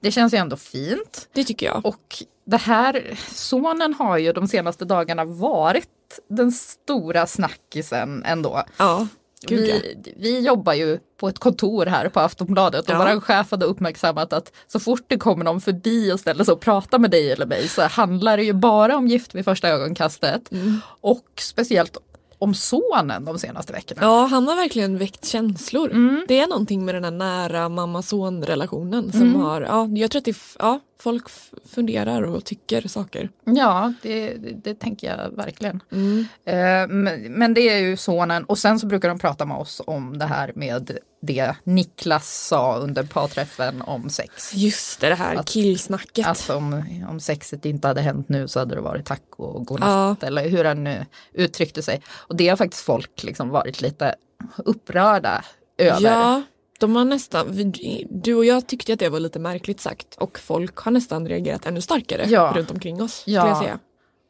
det 0.02 0.12
känns 0.12 0.34
ju 0.34 0.38
ändå 0.38 0.58
fint. 0.58 1.30
Det 1.34 1.44
tycker 1.44 1.66
jag. 1.66 1.86
Och 1.86 2.24
det 2.46 2.58
här, 2.58 3.20
sonen 3.34 3.94
har 3.94 4.18
ju 4.18 4.34
de 4.34 4.48
senaste 4.48 4.86
dagarna 4.86 5.26
varit 5.26 5.90
den 6.30 6.52
stora 6.52 7.28
snackisen 7.28 8.24
ändå. 8.26 8.64
Ja, 8.78 9.08
gud 9.48 9.68
ja. 9.68 9.76
Vi, 10.04 10.14
vi 10.18 10.40
jobbar 10.40 10.74
ju 10.74 11.00
på 11.18 11.28
ett 11.28 11.40
kontor 11.40 11.86
här 11.86 12.10
på 12.10 12.20
Aftonbladet 12.20 12.86
och 12.90 12.96
Ja. 12.96 12.98
vår 13.14 13.20
chef 13.22 13.52
hade 13.52 13.66
uppmärksammat 13.66 14.34
att 14.34 14.52
så 14.68 14.80
fort 14.80 15.04
det 15.08 15.18
kommer 15.18 15.46
någon 15.46 15.62
förbi 15.62 16.12
och 16.14 16.20
ställer 16.20 16.44
sig 16.44 16.52
och 16.52 16.60
pratar 16.60 17.00
med 17.00 17.12
dig 17.12 17.32
eller 17.32 17.46
mig 17.46 17.68
så 17.68 17.82
handlar 17.82 18.38
det 18.38 18.44
ju 18.44 18.54
bara 18.54 18.98
om 18.98 19.08
gift 19.08 19.36
vid 19.36 19.46
första 19.46 19.70
ögonkastet. 19.70 20.52
Mm. 20.52 20.80
Och 21.02 21.26
speciellt 21.40 21.98
om 22.38 22.54
sonen 22.54 23.26
de 23.26 23.40
senaste 23.40 23.74
veckorna. 23.74 24.02
Ja, 24.02 24.26
han 24.26 24.48
har 24.48 24.56
verkligen 24.56 24.98
väckt 24.98 25.26
känslor. 25.26 25.92
Mm. 25.92 26.26
Det 26.28 26.40
är 26.40 26.48
någonting 26.48 26.86
med 26.86 26.96
den 26.96 27.04
här 27.04 27.12
nära 27.12 27.70
mamma-son 27.70 28.44
relationen 28.44 29.12
som 29.12 29.22
Mm. 29.22 29.36
har, 29.42 29.62
ja, 29.62 29.88
jag 29.96 30.12
tror 30.12 30.20
att 30.20 30.26
det, 30.26 30.38
ja, 30.60 30.80
folk 31.00 31.24
funderar 31.70 32.22
och 32.22 32.46
tycker 32.46 32.88
saker. 32.88 33.30
Ja, 33.44 33.94
det, 34.02 34.34
det, 34.34 34.52
det 34.64 34.80
tänker 34.80 35.08
jag 35.08 35.36
verkligen. 35.36 35.84
Mm. 35.92 36.28
Eh, 36.46 36.96
men, 36.96 37.22
men 37.34 37.54
det 37.54 37.62
är 37.62 37.78
ju 37.78 37.98
sonen 37.98 38.44
och 38.44 38.58
sen 38.58 38.80
så 38.80 38.88
brukar 38.88 39.10
de 39.10 39.20
prata 39.20 39.46
med 39.46 39.58
oss 39.58 39.82
om 39.88 40.18
det 40.18 40.26
här 40.26 40.52
med 40.56 40.98
det 41.22 41.56
Niklas 41.64 42.48
sa 42.48 42.78
under 42.78 43.04
parträffen 43.04 43.82
om 43.82 44.10
sex. 44.10 44.54
Just 44.54 45.00
det, 45.02 45.10
det 45.10 45.16
här 45.16 45.36
Att- 45.36 45.48
killsnacket. 45.48 46.28
Att 46.28 46.50
om, 46.50 46.84
om 47.10 47.20
sexet 47.20 47.66
inte 47.66 47.88
hade 47.88 48.02
hänt 48.02 48.30
nu 48.30 48.48
så 48.48 48.60
hade 48.60 48.76
det 48.76 48.82
varit 48.82 49.06
tack 49.06 49.24
och 49.36 49.66
godnatt 49.66 50.24
eller 50.24 50.50
hur 50.50 50.66
han 50.66 50.84
nu 50.84 51.06
uttryckte 51.34 51.82
sig. 51.82 52.02
Och 52.10 52.36
det 52.36 52.48
har 52.48 52.58
faktiskt 52.58 52.84
folk 52.84 53.24
liksom 53.24 53.50
varit 53.50 53.82
lite 53.82 54.16
upprörda 54.58 55.44
över. 55.78 56.02
Ja, 56.02 56.44
de 56.80 56.96
har 56.96 57.06
nästan, 57.06 57.74
du 58.10 58.36
och 58.36 58.46
jag 58.46 58.68
tyckte 58.68 58.94
att 58.94 59.00
det 59.00 59.10
var 59.10 59.20
lite 59.20 59.40
märkligt 59.40 59.80
sagt 59.80 60.16
och 60.16 60.40
folk 60.40 60.78
har 60.78 60.92
nästan 60.92 61.28
reagerat 61.28 61.66
ännu 61.66 61.82
starkare 61.82 62.26
Ja. 62.30 62.54
runt 62.56 62.72
omkring 62.72 63.02
oss. 63.02 63.24
Ja. 63.26 63.48
Jag 63.48 63.58
säga. 63.58 63.80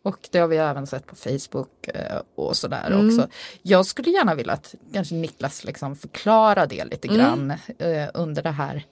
Och 0.04 0.30
det 0.32 0.40
har 0.40 0.48
vi 0.48 0.58
även 0.58 0.88
sett 0.88 1.06
på 1.06 1.16
Facebook 1.16 1.88
eh, 1.88 2.22
och 2.36 2.58
sådär 2.58 2.88
Mm. 2.92 3.08
också. 3.08 3.28
Jag 3.62 3.86
skulle 3.86 4.10
gärna 4.10 4.36
vilja 4.36 4.54
att 4.54 4.76
kanske 4.94 5.16
Niklas 5.16 5.64
liksom 5.64 5.96
förklarar 5.96 6.68
det 6.68 6.86
lite 6.86 7.08
Mm. 7.08 7.18
grann 7.20 7.52
eh, 7.78 8.10
under 8.14 8.44
det 8.44 8.52
här 8.52 8.86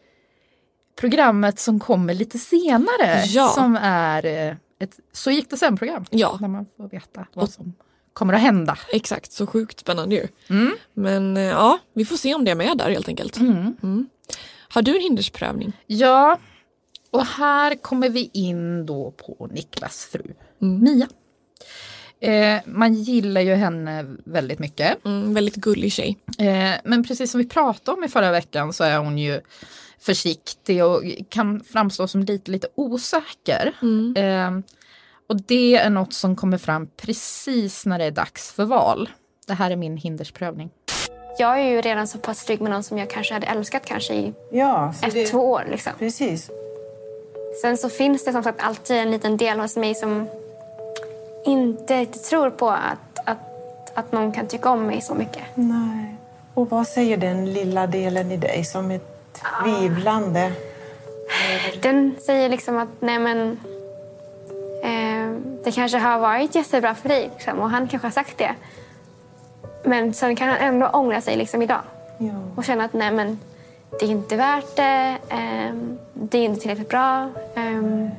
programmet 1.00 1.60
som 1.60 1.80
kommer 1.80 2.14
lite 2.14 2.40
senare. 2.40 3.24
Ja. 3.26 3.48
Som 3.48 3.76
är 3.82 4.26
eh, 4.26 4.56
ett 4.80 5.00
Så 5.12 5.32
gick 5.32 5.50
det 5.50 5.58
sen-program. 5.58 6.06
Ja. 6.10 6.38
Där 6.42 6.48
man 6.48 6.66
får 6.78 6.88
veta 6.90 7.28
vad 7.34 7.50
som 7.50 7.74
kommer 8.14 8.34
att 8.34 8.42
hända. 8.42 8.78
Exakt, 8.92 9.32
så 9.32 9.48
sjukt 9.48 9.80
spännande 9.80 10.16
ju. 10.16 10.28
Mm. 10.50 10.74
Men 10.94 11.38
eh, 11.38 11.44
ja, 11.44 11.80
vi 11.94 12.06
får 12.06 12.16
se 12.18 12.34
om 12.36 12.46
det 12.46 12.52
är 12.52 12.56
med 12.56 12.78
där 12.78 12.90
helt 12.90 13.08
enkelt. 13.08 13.38
Mm. 13.38 14.08
Har 14.70 14.82
du 14.82 14.96
en 14.96 15.02
hindersprövning? 15.02 15.74
Ja, 15.88 16.38
och 17.12 17.26
här 17.26 17.76
kommer 17.76 18.10
vi 18.10 18.30
in 18.34 18.86
då 18.86 19.12
på 19.12 19.50
Niklas 19.52 20.06
fru 20.12 20.22
Mm. 20.62 20.84
Mia. 20.84 21.08
Eh, 22.20 22.62
man 22.66 22.94
gillar 22.94 23.42
ju 23.42 23.54
henne 23.54 24.06
väldigt 24.26 24.60
mycket. 24.60 25.06
Mm, 25.06 25.34
väldigt 25.34 25.56
gullig 25.56 25.92
tjej. 25.92 26.18
Eh, 26.40 26.72
men 26.84 27.04
precis 27.04 27.32
som 27.32 27.38
vi 27.40 27.48
pratade 27.48 27.98
om 27.98 28.04
i 28.04 28.08
förra 28.10 28.32
veckan 28.32 28.74
så 28.74 28.84
är 28.84 28.98
hon 28.98 29.18
ju 29.18 29.42
försiktig 30.00 30.86
och 30.86 31.04
kan 31.30 31.64
framstå 31.64 32.08
som 32.08 32.24
lite, 32.24 32.52
lite 32.52 32.68
osäker. 32.76 33.74
Mm. 33.82 34.16
Eh, 34.18 34.64
och 35.30 35.42
det 35.42 35.76
är 35.76 35.90
något 35.90 36.14
som 36.14 36.36
kommer 36.36 36.58
fram 36.58 36.88
precis 36.98 37.86
när 37.86 38.00
det 38.00 38.06
är 38.06 38.12
dags 38.12 38.52
för 38.52 38.66
val. 38.66 39.10
Det 39.48 39.54
här 39.54 39.72
är 39.72 39.76
min 39.76 39.98
hindersprövning. 39.98 40.70
Jag 41.40 41.60
är 41.60 41.64
ju 41.70 41.82
redan 41.82 42.08
så 42.08 42.18
pass 42.18 42.46
trygg 42.46 42.62
med 42.62 42.72
någon 42.72 42.84
som 42.84 42.98
jag 42.98 43.10
kanske 43.10 43.34
hade 43.34 43.48
älskat 43.48 43.86
kanske 43.86 44.14
i 44.14 44.34
Ja, 44.52 44.94
ett, 45.04 45.14
det- 45.14 45.26
två 45.26 45.52
år. 45.52 45.66
Liksom. 45.70 45.92
Precis. 46.00 46.50
Sen 47.62 47.78
så 47.78 47.90
finns 47.90 48.26
det 48.26 48.32
som 48.32 48.44
sagt 48.44 48.64
alltid 48.64 48.98
en 48.98 49.12
liten 49.12 49.38
del 49.38 49.60
hos 49.60 49.78
mig 49.78 49.96
som 49.96 50.28
inte 51.46 52.00
riktigt 52.00 52.24
tror 52.24 52.50
på 52.50 52.70
att, 52.70 53.20
att, 53.30 53.38
att 53.98 54.12
någon 54.12 54.32
kan 54.32 54.48
tycka 54.48 54.70
om 54.70 54.86
mig 54.88 55.02
så 55.02 55.16
mycket. 55.16 55.44
Nej. 55.56 56.16
Och 56.54 56.70
vad 56.70 56.88
säger 56.88 57.18
den 57.18 57.54
lilla 57.54 57.88
delen 57.88 58.32
i 58.32 58.38
dig 58.38 58.66
som 58.66 58.92
är 58.92 59.00
tvivlande? 59.64 60.52
Den 61.82 62.16
säger 62.26 62.50
liksom 62.50 62.78
att 62.78 62.90
nej 63.00 63.20
men 63.20 63.60
det 65.64 65.72
kanske 65.72 65.98
har 65.98 66.20
varit 66.20 66.56
jättebra 66.56 66.96
för 66.96 67.10
dig 67.10 67.30
liksom, 67.34 67.60
och 67.60 67.70
han 67.70 67.88
kanske 67.88 68.06
har 68.08 68.12
sagt 68.12 68.38
det. 68.38 68.52
Men 69.86 70.14
sen 70.14 70.36
kan 70.36 70.48
han 70.50 70.58
ändå 70.58 70.88
ångra 70.88 71.22
sig 71.22 71.36
liksom 71.38 71.62
idag 71.62 71.82
Ja. 72.18 72.34
och 72.56 72.64
känna 72.66 72.84
att 72.84 72.94
nej 72.94 73.12
men 73.12 73.40
det 74.00 74.06
är 74.06 74.10
inte 74.10 74.36
värt 74.36 74.76
det, 74.76 75.18
ehm, 75.30 75.98
det 76.14 76.38
är 76.38 76.44
inte 76.46 76.62
tillräckligt 76.62 76.90
bra. 76.90 77.30
ehm. 77.56 78.10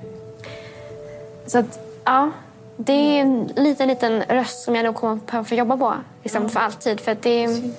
så 1.46 1.58
att 1.58 1.78
ja, 2.04 2.30
det 2.76 2.92
är 2.92 3.20
en 3.20 3.50
liten, 3.56 3.88
liten 3.88 4.22
röst 4.22 4.62
som 4.64 4.74
jag 4.76 4.84
nog 4.84 4.94
kommer 4.94 5.16
behöva 5.26 5.44
få 5.44 5.54
jobba 5.54 5.76
på 5.76 5.94
liksom, 6.22 6.50
för 6.50 6.60
alltid. 6.60 7.00
För 7.00 7.16
det, 7.20 7.44
är- 7.44 7.72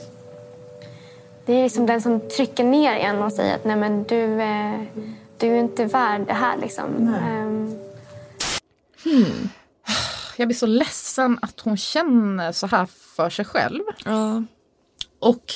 det 1.46 1.54
är 1.54 1.64
liksom 1.64 1.86
den 1.86 2.02
som 2.02 2.20
trycker 2.20 2.64
ner 2.64 2.94
en 2.96 3.24
och 3.24 3.32
säger 3.34 3.56
att 3.56 3.66
nej 3.66 3.76
men 3.76 4.04
du, 4.04 4.42
eh, 4.42 4.74
du 5.38 5.48
är 5.48 5.60
inte 5.60 5.86
värd 5.86 6.22
det 6.28 6.34
här 6.34 6.58
liksom. 6.58 7.16
Ehm, 9.06 9.50
Jag 10.38 10.48
blir 10.48 10.58
så 10.58 10.66
ledsen 10.66 11.40
att 11.42 11.60
hon 11.60 11.78
känner 11.78 12.52
så 12.52 12.68
här 12.68 12.86
för 12.86 13.30
sig 13.30 13.46
själv. 13.46 13.82
Ja. 14.06 14.44
Och 15.20 15.54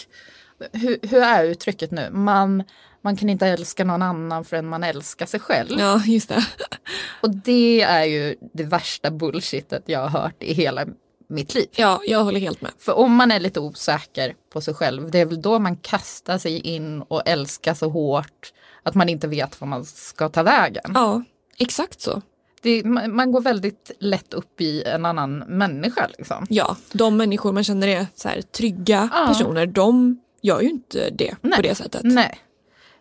hur, 0.73 0.99
hur 1.01 1.21
är 1.21 1.43
uttrycket 1.43 1.91
nu? 1.91 2.09
Man, 2.11 2.63
man 3.01 3.17
kan 3.17 3.29
inte 3.29 3.47
älska 3.47 3.83
någon 3.83 4.01
annan 4.01 4.45
förrän 4.45 4.67
man 4.67 4.83
älskar 4.83 5.25
sig 5.25 5.39
själv. 5.39 5.79
Ja, 5.79 6.01
just 6.05 6.29
det. 6.29 6.45
Och 7.21 7.29
det 7.35 7.81
är 7.81 8.03
ju 8.03 8.35
det 8.53 8.63
värsta 8.63 9.11
bullshitet 9.11 9.83
jag 9.85 9.99
har 10.07 10.21
hört 10.21 10.43
i 10.43 10.53
hela 10.53 10.85
mitt 11.27 11.53
liv. 11.55 11.67
Ja, 11.71 12.01
jag 12.05 12.23
håller 12.23 12.39
helt 12.39 12.61
med. 12.61 12.71
För 12.79 12.93
om 12.97 13.15
man 13.15 13.31
är 13.31 13.39
lite 13.39 13.59
osäker 13.59 14.33
på 14.53 14.61
sig 14.61 14.73
själv, 14.73 15.11
det 15.11 15.19
är 15.19 15.25
väl 15.25 15.41
då 15.41 15.59
man 15.59 15.77
kastar 15.77 16.37
sig 16.37 16.59
in 16.59 17.01
och 17.01 17.21
älskar 17.25 17.73
så 17.73 17.89
hårt 17.89 18.53
att 18.83 18.95
man 18.95 19.09
inte 19.09 19.27
vet 19.27 19.61
vad 19.61 19.67
man 19.67 19.85
ska 19.85 20.29
ta 20.29 20.43
vägen. 20.43 20.91
Ja, 20.93 21.23
exakt 21.57 22.01
så. 22.01 22.21
Det, 22.61 22.83
man, 22.85 23.31
går 23.31 23.41
väldigt 23.41 23.91
lätt 23.99 24.33
upp 24.33 24.61
i 24.61 24.83
en 24.83 25.05
annan 25.05 25.37
människa. 25.37 26.07
Liksom. 26.17 26.45
Ja, 26.49 26.77
de 26.91 27.17
människor 27.17 27.51
man 27.53 27.63
känner 27.63 27.87
är 27.87 28.07
så 28.15 28.27
här, 28.29 28.41
trygga 28.41 29.09
Ja. 29.13 29.27
personer, 29.27 29.65
de 29.65 30.19
gör 30.41 30.61
ju 30.61 30.69
inte 30.69 31.09
det 31.09 31.35
på 31.41 31.61
det 31.61 31.75
sättet. 31.75 32.01
Nej. 32.03 32.39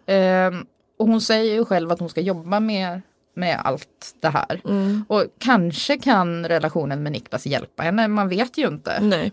Ehm, 0.07 0.67
och 0.99 1.07
hon 1.07 1.21
säger 1.21 1.55
ju 1.55 1.65
själv 1.65 1.93
att 1.93 2.01
hon 2.01 2.09
ska 2.09 2.21
jobba 2.21 2.61
med, 2.61 3.01
med 3.37 3.61
allt 3.65 4.15
det 4.21 4.29
här. 4.29 4.61
Mm. 4.65 5.05
Och 5.09 5.25
kanske 5.39 5.99
kan 5.99 6.49
relationen 6.49 7.03
med 7.03 7.13
Niklas 7.13 7.47
hjälpa 7.47 7.83
henne, 7.83 8.09
man 8.09 8.29
vet 8.29 8.59
ju 8.59 8.69
inte. 8.69 9.01
Nej. 9.01 9.33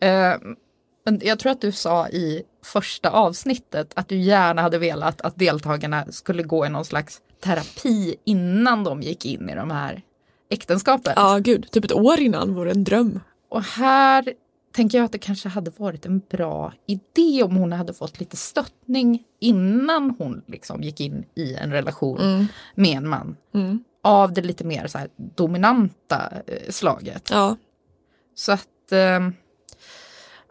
Ehm, 0.00 0.56
men 1.04 1.20
jag 1.22 1.38
tror 1.38 1.52
att 1.52 1.60
du 1.60 1.72
sa 1.72 2.08
i 2.08 2.42
första 2.64 3.10
avsnittet 3.10 3.92
att 3.94 4.08
du 4.08 4.16
gärna 4.16 4.62
hade 4.62 4.78
velat 4.78 5.20
att 5.20 5.36
deltagarna 5.36 6.04
skulle 6.10 6.42
gå 6.42 6.66
i 6.66 6.68
någon 6.68 6.84
slags 6.84 7.20
terapi 7.46 8.14
innan 8.24 8.84
de 8.84 9.02
gick 9.02 9.26
in 9.26 9.50
i 9.50 9.54
de 9.54 9.70
här 9.70 10.02
äktenskapen. 10.50 11.12
Ja, 11.16 11.38
gud, 11.38 11.70
typ 11.70 11.84
ett 11.84 11.92
år 11.92 12.20
innan 12.20 12.54
vore 12.54 12.70
en 12.70 12.84
dröm. 12.84 13.20
Och 13.48 13.62
här 13.62 14.32
tänker 14.74 14.98
jag 14.98 15.04
att 15.04 15.12
det 15.12 15.18
kanske 15.18 15.48
hade 15.48 15.70
varit 15.76 16.06
en 16.06 16.18
bra 16.30 16.72
idé 16.86 17.42
om 17.42 17.56
hon 17.56 17.72
hade 17.72 17.94
fått 17.94 18.20
lite 18.20 18.36
stöttning 18.36 19.22
innan 19.40 20.14
hon 20.18 20.42
liksom 20.46 20.82
gick 20.82 21.00
in 21.00 21.24
i 21.34 21.54
en 21.54 21.72
relation 21.72 22.20
Mm. 22.20 22.46
med 22.74 22.96
en 22.96 23.08
man. 23.08 23.36
Mm. 23.54 23.84
Av 24.02 24.32
det 24.32 24.42
lite 24.42 24.64
mer 24.64 24.86
så 24.86 24.98
dominanta 25.16 26.32
eh, 26.46 26.70
slaget. 26.70 27.28
Ja. 27.32 27.56
Så 28.34 28.52
att 28.52 28.92
eh, 28.92 29.20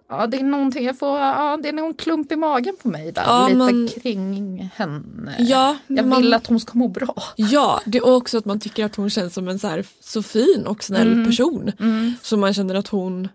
ja, 0.09 0.27
det 0.27 0.37
är 0.37 0.43
någonting 0.43 0.85
jag 0.85 0.99
får, 0.99 1.17
ja, 1.19 1.57
det 1.63 1.69
är 1.69 1.73
någon 1.73 1.93
klump 1.93 2.31
i 2.31 2.35
magen 2.35 2.75
på 2.81 2.87
mig 2.87 3.11
där. 3.11 3.23
Ja, 3.25 3.45
lite 3.47 3.57
man- 3.57 3.87
kring 3.87 4.69
henne. 4.75 5.35
Ja, 5.39 5.77
jag 5.87 6.07
man- 6.07 6.21
vill 6.21 6.33
att 6.33 6.47
hon 6.47 6.59
ska 6.59 6.77
må 6.77 6.87
bra. 6.87 7.15
Ja, 7.35 7.81
det 7.85 7.97
är 7.97 8.07
också 8.15 8.37
att 8.37 8.45
man 8.45 8.59
tycker 8.59 8.85
att 8.85 8.95
hon 8.95 9.09
känns 9.09 9.33
som 9.33 9.47
en 9.47 9.59
så, 9.59 9.67
här, 9.67 9.85
så 9.99 10.23
fin 10.23 10.63
och 10.67 10.83
snäll 10.83 11.11
Mm. 11.13 11.25
person. 11.25 11.71
Mm. 11.79 12.13
Så 12.21 12.37
man 12.37 12.53
känner 12.53 12.75
att 12.75 12.87
hon, 12.87 13.27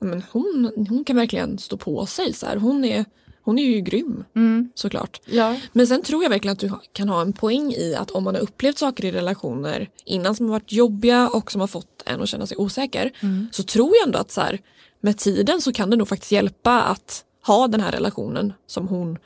men 0.00 0.22
hon, 0.32 0.70
hon 0.88 1.04
kan 1.04 1.16
verkligen 1.16 1.58
stå 1.58 1.76
på 1.76 2.06
sig. 2.06 2.32
Så 2.32 2.46
här. 2.46 2.56
Hon, 2.56 2.84
är, 2.84 3.04
hon 3.42 3.58
är 3.58 3.64
ju 3.64 3.80
grym 3.80 4.24
Mm. 4.36 4.70
såklart. 4.74 5.20
Ja. 5.24 5.56
Men 5.72 5.86
sen 5.86 6.02
tror 6.02 6.22
jag 6.22 6.30
verkligen 6.30 6.52
att 6.52 6.58
du 6.58 6.70
kan 6.92 7.08
ha 7.08 7.20
en 7.22 7.32
poäng 7.32 7.72
i 7.72 7.94
att 7.94 8.10
om 8.10 8.24
man 8.24 8.34
har 8.34 8.42
upplevt 8.42 8.78
saker 8.78 9.04
i 9.04 9.12
relationer 9.12 9.88
innan 10.04 10.34
som 10.34 10.46
har 10.46 10.52
varit 10.52 10.72
jobbiga 10.72 11.28
och 11.28 11.52
som 11.52 11.60
har 11.60 11.68
fått 11.68 12.02
en 12.06 12.22
att 12.22 12.28
känna 12.28 12.46
sig 12.46 12.56
osäker 12.56 13.12
Mm. 13.22 13.46
så 13.52 13.62
tror 13.62 13.92
jag 13.96 14.06
ändå 14.06 14.18
att 14.18 14.30
så 14.30 14.40
här, 14.40 14.58
med 15.00 15.18
tiden 15.18 15.60
så 15.60 15.72
kan 15.72 15.90
det 15.90 15.96
nog 15.96 16.08
faktiskt 16.08 16.32
hjälpa 16.32 16.82
att 16.82 17.24
ha 17.46 17.68
den 17.68 17.80
här 17.80 17.92
relationen 17.92 18.52
som 18.66 18.88
hon 18.88 19.18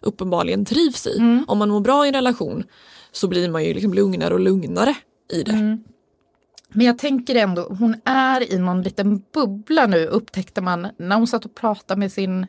uppenbarligen 0.00 0.64
trivs 0.64 1.06
i. 1.06 1.18
Mm. 1.18 1.44
Om 1.48 1.58
man 1.58 1.68
mår 1.68 1.80
bra 1.80 2.04
i 2.04 2.08
en 2.08 2.14
relation 2.14 2.64
så 3.12 3.28
blir 3.28 3.48
man 3.48 3.64
ju 3.64 3.74
liksom 3.74 3.94
lugnare 3.94 4.34
och 4.34 4.40
lugnare 4.40 4.94
i 5.32 5.42
det. 5.42 5.52
Mm. 5.52 5.84
Men 6.68 6.86
jag 6.86 6.98
tänker 6.98 7.34
ändå, 7.34 7.62
hon 7.78 7.96
är 8.04 8.52
i 8.52 8.58
någon 8.58 8.82
liten 8.82 9.22
bubbla 9.32 9.86
nu 9.86 10.06
upptäckte 10.06 10.60
man 10.60 10.88
när 10.96 11.16
hon 11.16 11.26
satt 11.26 11.44
och 11.44 11.54
pratade 11.54 11.98
med 11.98 12.12
sin 12.12 12.46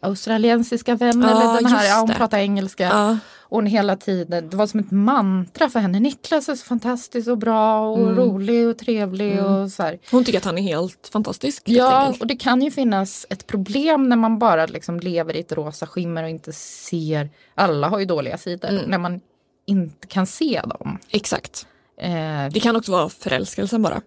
australiensiska 0.00 0.94
vän 0.94 1.22
Ja, 1.22 1.30
eller 1.30 1.54
den 1.54 1.66
här, 1.66 1.88
ja, 1.88 2.00
hon 2.00 2.10
pratar 2.10 2.38
engelska. 2.38 2.84
Ja. 2.84 3.18
Hon 3.54 3.66
hela 3.66 3.96
tiden, 3.96 4.50
det 4.50 4.56
var 4.56 4.66
som 4.66 4.80
ett 4.80 4.90
mantra 4.90 5.70
för 5.70 5.80
henne. 5.80 6.00
Niklas 6.00 6.48
är 6.48 6.54
så 6.54 6.64
fantastisk 6.64 7.28
och 7.28 7.38
bra 7.38 7.88
och 7.88 7.98
Mm. 7.98 8.16
rolig 8.16 8.68
och 8.68 8.78
trevlig 8.78 9.32
Mm. 9.32 9.44
och 9.52 9.70
så 9.70 9.82
här. 9.82 9.98
Hon 10.10 10.24
tycker 10.24 10.38
att 10.38 10.44
han 10.44 10.58
är 10.58 10.62
helt 10.62 11.08
fantastisk. 11.12 11.68
helt 11.68 11.78
Ja, 11.78 11.96
enkelt. 12.00 12.20
och 12.22 12.26
det 12.26 12.36
kan 12.36 12.62
ju 12.62 12.70
finnas 12.70 13.26
ett 13.30 13.46
problem 13.46 14.08
när 14.08 14.16
man 14.16 14.38
bara 14.38 14.66
liksom 14.66 15.00
lever 15.00 15.36
i 15.36 15.40
ett 15.40 15.52
rosa 15.52 15.86
skimmer 15.86 16.22
och 16.22 16.28
inte 16.28 16.52
ser, 16.52 17.30
alla 17.54 17.88
har 17.88 17.98
ju 17.98 18.04
dåliga 18.04 18.38
sidor, 18.38 18.68
Mm. 18.68 18.84
när 18.90 18.98
man 18.98 19.20
inte 19.66 20.06
kan 20.06 20.26
se 20.26 20.60
dem. 20.66 20.98
Exakt. 21.10 21.66
Eh, 22.00 22.12
Det 22.52 22.60
kan 22.62 22.76
också 22.76 22.92
vara 22.92 23.08
förälskelsen 23.08 23.82
bara. 23.82 24.00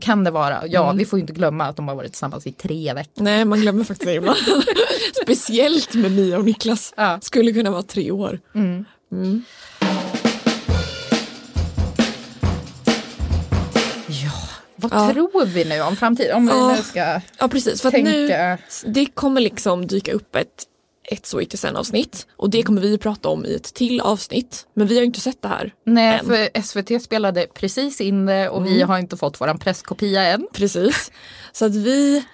Kan 0.00 0.24
det 0.24 0.30
vara, 0.30 0.62
ja 0.66 0.84
Mm. 0.84 0.96
vi 0.98 1.04
får 1.06 1.18
ju 1.18 1.20
inte 1.20 1.32
glömma 1.32 1.64
att 1.64 1.76
de 1.76 1.88
har 1.88 1.94
varit 1.94 2.12
tillsammans 2.12 2.46
i 2.46 2.52
tre 2.52 2.94
veckor. 2.94 3.22
Nej, 3.24 3.44
man 3.44 3.60
glömmer 3.60 3.84
faktiskt 3.84 4.06
det 4.08 4.14
ibland. 4.14 4.38
Speciellt 5.22 5.94
med 5.94 6.12
Mia 6.12 6.38
och 6.38 6.44
Niklas. 6.44 6.94
Ja. 6.96 7.18
Skulle 7.22 7.52
kunna 7.52 7.70
vara 7.70 7.82
tre 7.82 8.10
år. 8.10 8.40
Mm. 8.54 8.84
Mm. 9.12 9.44
Vad 14.76 14.92
Ja. 14.92 15.12
tror 15.12 15.44
vi 15.46 15.64
nu 15.64 15.80
om 15.80 15.96
framtiden? 15.96 16.36
Om 16.36 16.46
vi 16.46 16.52
Ja. 16.52 16.74
nu 16.76 16.82
ska 16.82 17.20
Ja 17.38 17.48
precis, 17.48 17.82
för 17.82 17.90
tänka. 17.90 18.10
nu 18.10 18.56
det 18.92 19.06
kommer 19.06 19.40
liksom 19.40 19.86
dyka 19.86 20.12
upp 20.12 20.36
ett 20.36 20.64
ett 21.10 21.26
så 21.26 21.40
gick 21.40 21.50
det 21.50 21.56
sen 21.56 21.76
avsnitt 21.76 22.26
och 22.36 22.50
det 22.50 22.62
kommer 22.62 22.80
vi 22.80 22.98
prata 22.98 23.28
om 23.28 23.44
i 23.46 23.54
ett 23.54 23.74
till 23.74 24.00
avsnitt. 24.00 24.66
Men 24.74 24.86
vi 24.86 24.94
har 24.94 25.00
ju 25.00 25.06
inte 25.06 25.20
sett 25.20 25.42
det 25.42 25.48
här. 25.48 25.74
Nej, 25.86 26.18
än. 26.18 26.26
för 26.26 26.62
SVT 26.62 27.02
spelade 27.02 27.46
precis 27.54 28.00
in 28.00 28.26
det 28.26 28.48
och 28.48 28.66
vi 28.66 28.76
Mm. 28.76 28.88
har 28.88 28.98
inte 28.98 29.16
fått 29.16 29.40
våran 29.40 29.58
presskopia 29.58 30.22
än. 30.22 30.46
Precis. 30.52 31.10
Så 31.52 31.64
att 31.64 31.74
vi, 31.74 32.24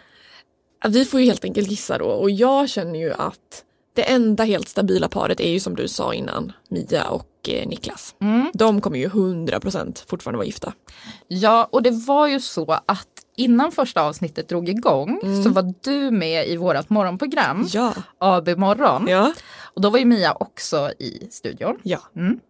vi 0.89 1.05
får 1.05 1.21
ju 1.21 1.27
helt 1.27 1.45
enkelt 1.45 1.71
gissa 1.71 1.99
då 1.99 2.07
och 2.07 2.31
jag 2.31 2.69
känner 2.69 2.99
ju 2.99 3.12
att 3.12 3.62
det 3.95 4.03
enda 4.03 4.45
helt 4.45 4.69
stabila 4.69 5.09
paret 5.09 5.41
är 5.41 5.49
ju 5.51 5.61
som 5.61 5.77
du 5.77 5.89
sa 5.89 6.15
innan, 6.15 6.53
Mia 6.71 7.05
och 7.09 7.29
eh, 7.49 7.69
Niklas. 7.69 8.15
Mm. 8.21 8.51
De 8.55 8.81
kommer 8.81 8.99
ju 8.99 9.09
100% 9.09 10.05
fortfarande 10.09 10.37
vara 10.37 10.47
gifta. 10.47 10.73
Ja, 11.29 11.69
och 11.73 11.83
det 11.83 11.91
var 11.91 12.27
ju 12.27 12.41
så 12.41 12.73
att 12.87 13.09
innan 13.37 13.72
första 13.72 14.03
avsnittet 14.03 14.49
drog 14.49 14.68
igång 14.68 15.20
så 15.44 15.51
var 15.51 15.75
du 15.81 16.11
med 16.11 16.49
i 16.49 16.57
vårat 16.57 16.90
morgonprogram, 16.90 17.57
Mm. 17.57 17.68
Ja. 17.72 17.92
AB 18.18 18.49
morgon. 18.59 19.07
Ja. 19.09 19.33
Och 19.75 19.81
då 19.81 19.90
var 19.90 19.99
ju 19.99 20.05
Mia 20.05 20.33
också 20.33 20.90
i 20.99 21.29
studion. 21.31 21.79
Ja. 21.83 21.99
Mm. 22.16 22.40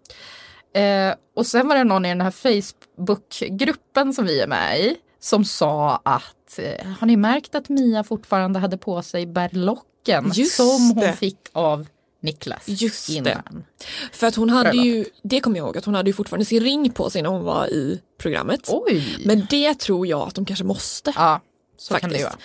Eh, 0.74 1.14
och 1.36 1.46
sen 1.46 1.68
var 1.68 1.74
det 1.76 1.84
någon 1.84 2.04
i 2.04 2.08
den 2.08 2.20
här 2.20 2.30
Facebookgruppen 2.30 4.12
som 4.14 4.24
vi 4.24 4.40
är 4.40 4.46
med 4.46 4.80
i 4.80 4.96
som 5.20 5.44
sa 5.44 6.00
att 6.04 6.58
eh, 6.58 6.86
har 7.00 7.06
ni 7.06 7.16
märkt 7.16 7.54
att 7.54 7.68
Mia 7.68 8.04
fortfarande 8.04 8.58
hade 8.58 8.78
på 8.78 9.02
sig 9.02 9.26
berlocken 9.26 10.30
Just 10.34 10.56
som 10.56 10.90
hon 10.94 11.00
det. 11.00 11.12
fick 11.12 11.38
av 11.52 11.86
Niklas 12.26 12.62
Just 12.68 13.06
det. 13.08 13.14
innan. 13.14 13.64
För 14.12 14.26
att 14.26 14.34
hon 14.34 14.50
hade 14.50 14.70
Bröllop. 14.70 14.86
ju, 14.86 15.04
det 15.22 15.40
kommer 15.40 15.56
jag 15.58 15.66
ihåg, 15.66 15.78
att 15.78 15.84
hon 15.84 15.94
hade 15.94 16.10
ju 16.10 16.14
fortfarande 16.14 16.44
sin 16.44 16.62
ring 16.62 16.90
på 16.92 17.10
sig 17.10 17.22
när 17.22 17.30
hon 17.30 17.44
var 17.44 17.66
i 17.66 18.00
programmet. 18.18 18.60
Oj! 18.68 19.16
Men 19.24 19.46
det 19.50 19.74
tror 19.74 20.06
jag 20.06 20.28
att 20.28 20.34
de 20.34 20.44
kanske 20.44 20.64
måste. 20.64 21.12
Ja, 21.16 21.40
så 21.76 21.94
kan 21.94 22.10
det 22.10 22.18
faktiskt. 22.18 22.36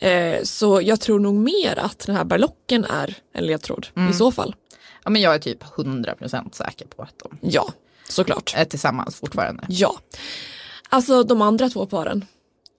ju 0.00 0.06
vara. 0.10 0.36
Eh, 0.36 0.42
så 0.42 0.80
jag 0.82 1.00
tror 1.00 1.18
nog 1.20 1.34
mer 1.34 1.78
att 1.78 1.98
den 1.98 2.16
här 2.16 2.24
berlocken 2.24 2.84
är 2.84 3.16
en 3.34 3.44
ledtråd 3.46 3.86
Mm. 3.96 4.10
i 4.10 4.14
så 4.14 4.32
fall. 4.32 4.54
Ja, 5.04 5.10
men 5.10 5.22
jag 5.22 5.34
är 5.34 5.38
typ 5.38 5.62
100% 5.64 6.54
säker 6.54 6.86
på 6.86 7.02
att 7.02 7.18
de 7.18 7.38
Ja, 7.50 7.72
såklart. 8.08 8.54
är 8.56 8.64
tillsammans 8.64 9.16
fortfarande. 9.16 9.64
Ja. 9.68 9.96
Alltså 10.88 11.22
de 11.22 11.42
andra 11.42 11.68
två 11.68 11.86
paren, 11.86 12.24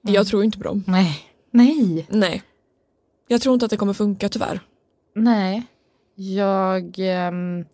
Mm. 0.04 0.16
jag 0.16 0.28
tror 0.28 0.44
inte 0.44 0.58
på 0.58 0.64
dem. 0.64 0.84
Nej. 0.88 1.30
Nej. 1.52 2.06
Nej. 2.10 2.44
Jag 3.28 3.42
tror 3.42 3.54
inte 3.54 3.66
att 3.66 3.70
det 3.70 3.78
kommer 3.78 3.94
funka 3.94 4.30
tyvärr. 4.30 4.60
Nej. 5.16 5.64
Jag 6.16 6.96
ehm, 6.98 7.66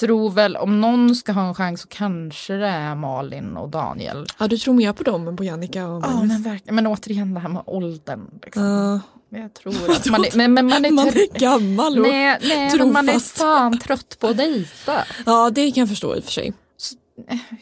tror 0.00 0.30
väl 0.30 0.56
om 0.56 0.80
någon 0.80 1.14
ska 1.16 1.32
ha 1.32 1.48
en 1.48 1.54
chans 1.54 1.80
så 1.80 1.88
kanske 1.88 2.52
det 2.54 2.66
är 2.66 2.94
Malin 2.94 3.56
och 3.56 3.68
Daniel. 3.68 4.26
Ja, 4.38 4.48
du 4.48 4.58
tror 4.58 4.74
mer 4.74 4.92
på 4.92 5.02
dem 5.02 5.28
än 5.28 5.36
på 5.36 5.44
Jannica 5.44 5.86
och 5.88 6.04
Ja 6.04 6.22
men 6.22 6.42
verkligen, 6.42 6.74
men 6.74 6.86
återigen 6.86 7.34
det 7.34 7.40
här 7.40 7.48
med 7.48 7.62
åldern. 7.66 8.38
Liksom. 8.42 8.62
Ja. 8.62 9.00
Jag 9.28 9.54
tror 9.54 9.74
att 9.90 10.06
man 10.10 10.24
är, 10.24 10.36
men, 10.36 10.54
men 10.54 10.66
man 10.66 10.84
är, 10.84 10.90
man 10.92 11.06
är 11.06 11.38
gammal 11.38 11.98
och 11.98 12.02
nej, 12.08 12.38
nej, 12.42 12.78
men 12.78 12.92
man 12.92 13.08
är 13.08 13.12
trofast. 13.12 13.38
fan 13.38 13.78
trött 13.78 14.16
på 14.20 14.26
att 14.26 14.36
dejta. 14.36 15.04
Ja, 15.26 15.50
det 15.50 15.70
kan 15.70 15.80
jag 15.80 15.88
förstå 15.88 16.16
i 16.16 16.20
och 16.20 16.24
för 16.24 16.32
sig. 16.32 16.52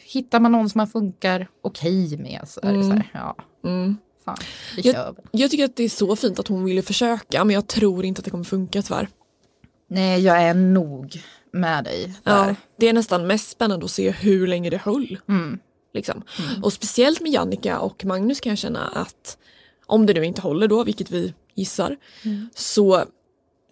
Hittar 0.03 0.39
man 0.39 0.51
någon 0.51 0.69
som 0.69 0.79
man 0.79 0.87
funkar 0.87 1.47
okej 1.63 2.17
med 2.17 2.41
så 2.47 2.59
är 2.63 2.73
det 2.73 2.83
så 2.83 2.89
Mm. 2.91 2.97
här, 2.97 3.09
ja, 3.13 3.35
Mm. 3.69 3.97
fan, 4.25 4.37
Jag, 4.77 5.15
jag 5.31 5.51
tycker 5.51 5.65
att 5.65 5.75
det 5.75 5.83
är 5.83 5.89
så 5.89 6.15
fint 6.15 6.39
att 6.39 6.47
hon 6.47 6.63
ville 6.65 6.81
försöka 6.81 7.43
men 7.43 7.53
jag 7.53 7.67
tror 7.67 8.05
inte 8.05 8.19
att 8.19 8.25
det 8.25 8.31
kommer 8.31 8.43
funka 8.43 8.81
tyvärr. 8.81 9.07
Nej, 9.87 10.21
jag 10.21 10.41
är 10.41 10.53
nog 10.53 11.21
med 11.51 11.83
dig 11.83 12.13
där. 12.23 12.47
Ja, 12.47 12.55
det 12.77 12.87
är 12.89 12.93
nästan 12.93 13.27
mest 13.27 13.49
spännande 13.49 13.85
att 13.85 13.91
se 13.91 14.11
hur 14.11 14.47
länge 14.47 14.69
det 14.69 14.77
höll. 14.77 15.17
Mm. 15.29 15.59
Liksom. 15.93 16.23
Och 16.63 16.73
speciellt 16.73 17.21
med 17.21 17.31
Jannica 17.31 17.79
och 17.79 18.05
Magnus 18.05 18.39
kan 18.39 18.49
jag 18.49 18.57
känna 18.57 18.87
att 18.87 19.37
om 19.85 20.05
det 20.05 20.13
nu 20.13 20.25
inte 20.25 20.41
håller 20.41 20.67
då, 20.67 20.83
vilket 20.83 21.11
vi 21.11 21.33
gissar, 21.55 21.97
Mm. 22.25 22.49
så 22.55 23.03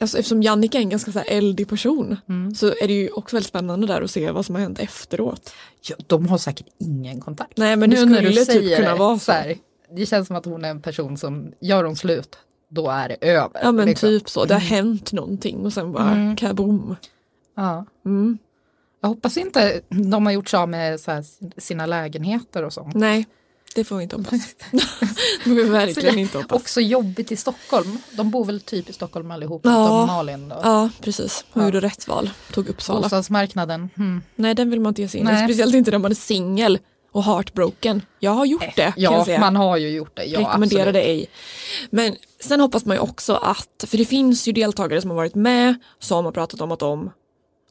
alltså, 0.01 0.17
eftersom 0.17 0.43
Jannica 0.43 0.77
är 0.77 0.81
en 0.81 0.89
ganska 0.89 1.11
så 1.11 1.19
här 1.19 1.25
eldig 1.29 1.67
person 1.69 2.17
Mm. 2.29 2.55
så 2.55 2.67
är 2.67 2.87
det 2.87 2.93
ju 2.93 3.09
också 3.09 3.35
väldigt 3.35 3.47
spännande 3.49 3.87
där 3.87 4.01
att 4.01 4.11
se 4.11 4.31
vad 4.31 4.45
som 4.45 4.55
har 4.55 4.61
hänt 4.61 4.79
efteråt. 4.79 5.53
Ja, 5.89 5.95
de 6.07 6.27
har 6.27 6.37
säkert 6.37 6.67
ingen 6.79 7.21
kontakt. 7.21 7.57
Nej 7.57 7.75
men 7.75 7.89
det 7.89 8.05
Nu 8.05 8.11
när 8.11 8.21
du 8.21 8.33
skulle 8.33 8.59
typ 8.61 8.77
kunna 8.77 8.91
det, 8.91 8.97
vara 8.99 9.19
så. 9.19 9.31
här, 9.31 9.57
det 9.95 10.05
känns 10.05 10.27
som 10.27 10.35
att 10.35 10.45
hon 10.45 10.65
är 10.65 10.69
en 10.69 10.81
person 10.81 11.17
som 11.17 11.53
gör 11.61 11.83
hon 11.83 11.95
slut, 11.95 12.37
då 12.73 12.89
är 12.89 13.09
det 13.09 13.17
över. 13.21 13.59
Ja 13.63 13.71
men 13.71 13.85
liksom. 13.85 14.09
typ 14.09 14.29
så, 14.29 14.45
det 14.45 14.53
har 14.53 14.61
hänt 14.61 15.11
någonting 15.13 15.65
och 15.65 15.73
sen 15.73 15.91
bara 15.91 16.11
Mm. 16.11 16.35
kaboom. 16.35 16.95
Ja. 17.55 17.85
Mm. 18.05 18.37
Jag 19.01 19.09
hoppas 19.09 19.37
inte 19.37 19.81
de 19.89 20.25
har 20.25 20.33
gjort 20.33 20.49
sig 20.49 20.57
av 20.59 20.69
med 20.69 20.99
här, 21.07 21.23
sina 21.61 21.85
lägenheter 21.85 22.63
och 22.63 22.73
sånt. 22.73 22.95
Nej, 22.95 23.25
det 23.75 23.83
får 23.83 23.97
vi 23.97 24.03
inte 24.03 24.15
hoppas. 24.15 24.55
det 24.71 24.79
får 25.43 25.71
verkligen 25.71 26.19
inte 26.19 26.37
hoppas. 26.37 26.61
Också 26.61 26.81
jobbigt 26.81 27.31
i 27.31 27.35
Stockholm. 27.35 27.97
De 28.11 28.31
bor 28.31 28.45
väl 28.45 28.59
typ 28.61 28.89
i 28.89 28.93
Stockholm 28.93 29.31
allihop, 29.31 29.61
Ja. 29.65 29.85
utom 29.85 30.07
Malin 30.07 30.49
då. 30.49 30.59
Ja 30.63 30.89
precis, 31.01 31.45
hon 31.51 31.63
Ja. 31.63 31.67
gjorde 31.67 31.79
rätt 31.79 32.07
val, 32.07 32.29
tog 32.51 32.69
Uppsala. 32.69 33.01
Bostadsmarknaden. 33.01 33.89
Hmm. 33.95 34.21
Nej 34.35 34.55
den 34.55 34.69
vill 34.69 34.79
man 34.79 34.89
inte 34.91 35.01
ge 35.01 35.07
sig 35.07 35.19
in 35.19 35.29
i, 35.29 35.37
speciellt 35.37 35.75
inte 35.75 35.91
när 35.91 35.97
man 35.99 36.11
är 36.11 36.15
singel 36.15 36.79
och 37.13 37.23
heartbroken. 37.23 38.01
Jag 38.19 38.31
har 38.31 38.45
gjort 38.45 38.75
det 38.75 38.93
Ja, 38.97 39.25
man 39.39 39.55
har 39.55 39.77
ju 39.77 39.89
gjort 39.89 40.15
det. 40.15 40.23
Ja, 40.25 40.39
Rekommenderar 40.39 40.93
det 40.93 41.01
ej. 41.01 41.25
Men 41.89 42.15
sen 42.39 42.59
hoppas 42.59 42.85
man 42.85 42.95
ju 42.97 43.01
också 43.01 43.33
att, 43.33 43.85
för 43.87 43.97
det 43.97 44.05
finns 44.05 44.47
ju 44.47 44.51
deltagare 44.51 45.01
som 45.01 45.09
har 45.09 45.17
varit 45.17 45.35
med 45.35 45.75
som 45.99 46.25
har 46.25 46.31
pratat 46.31 46.61
om 46.61 46.71
att 46.71 46.79
de 46.79 47.11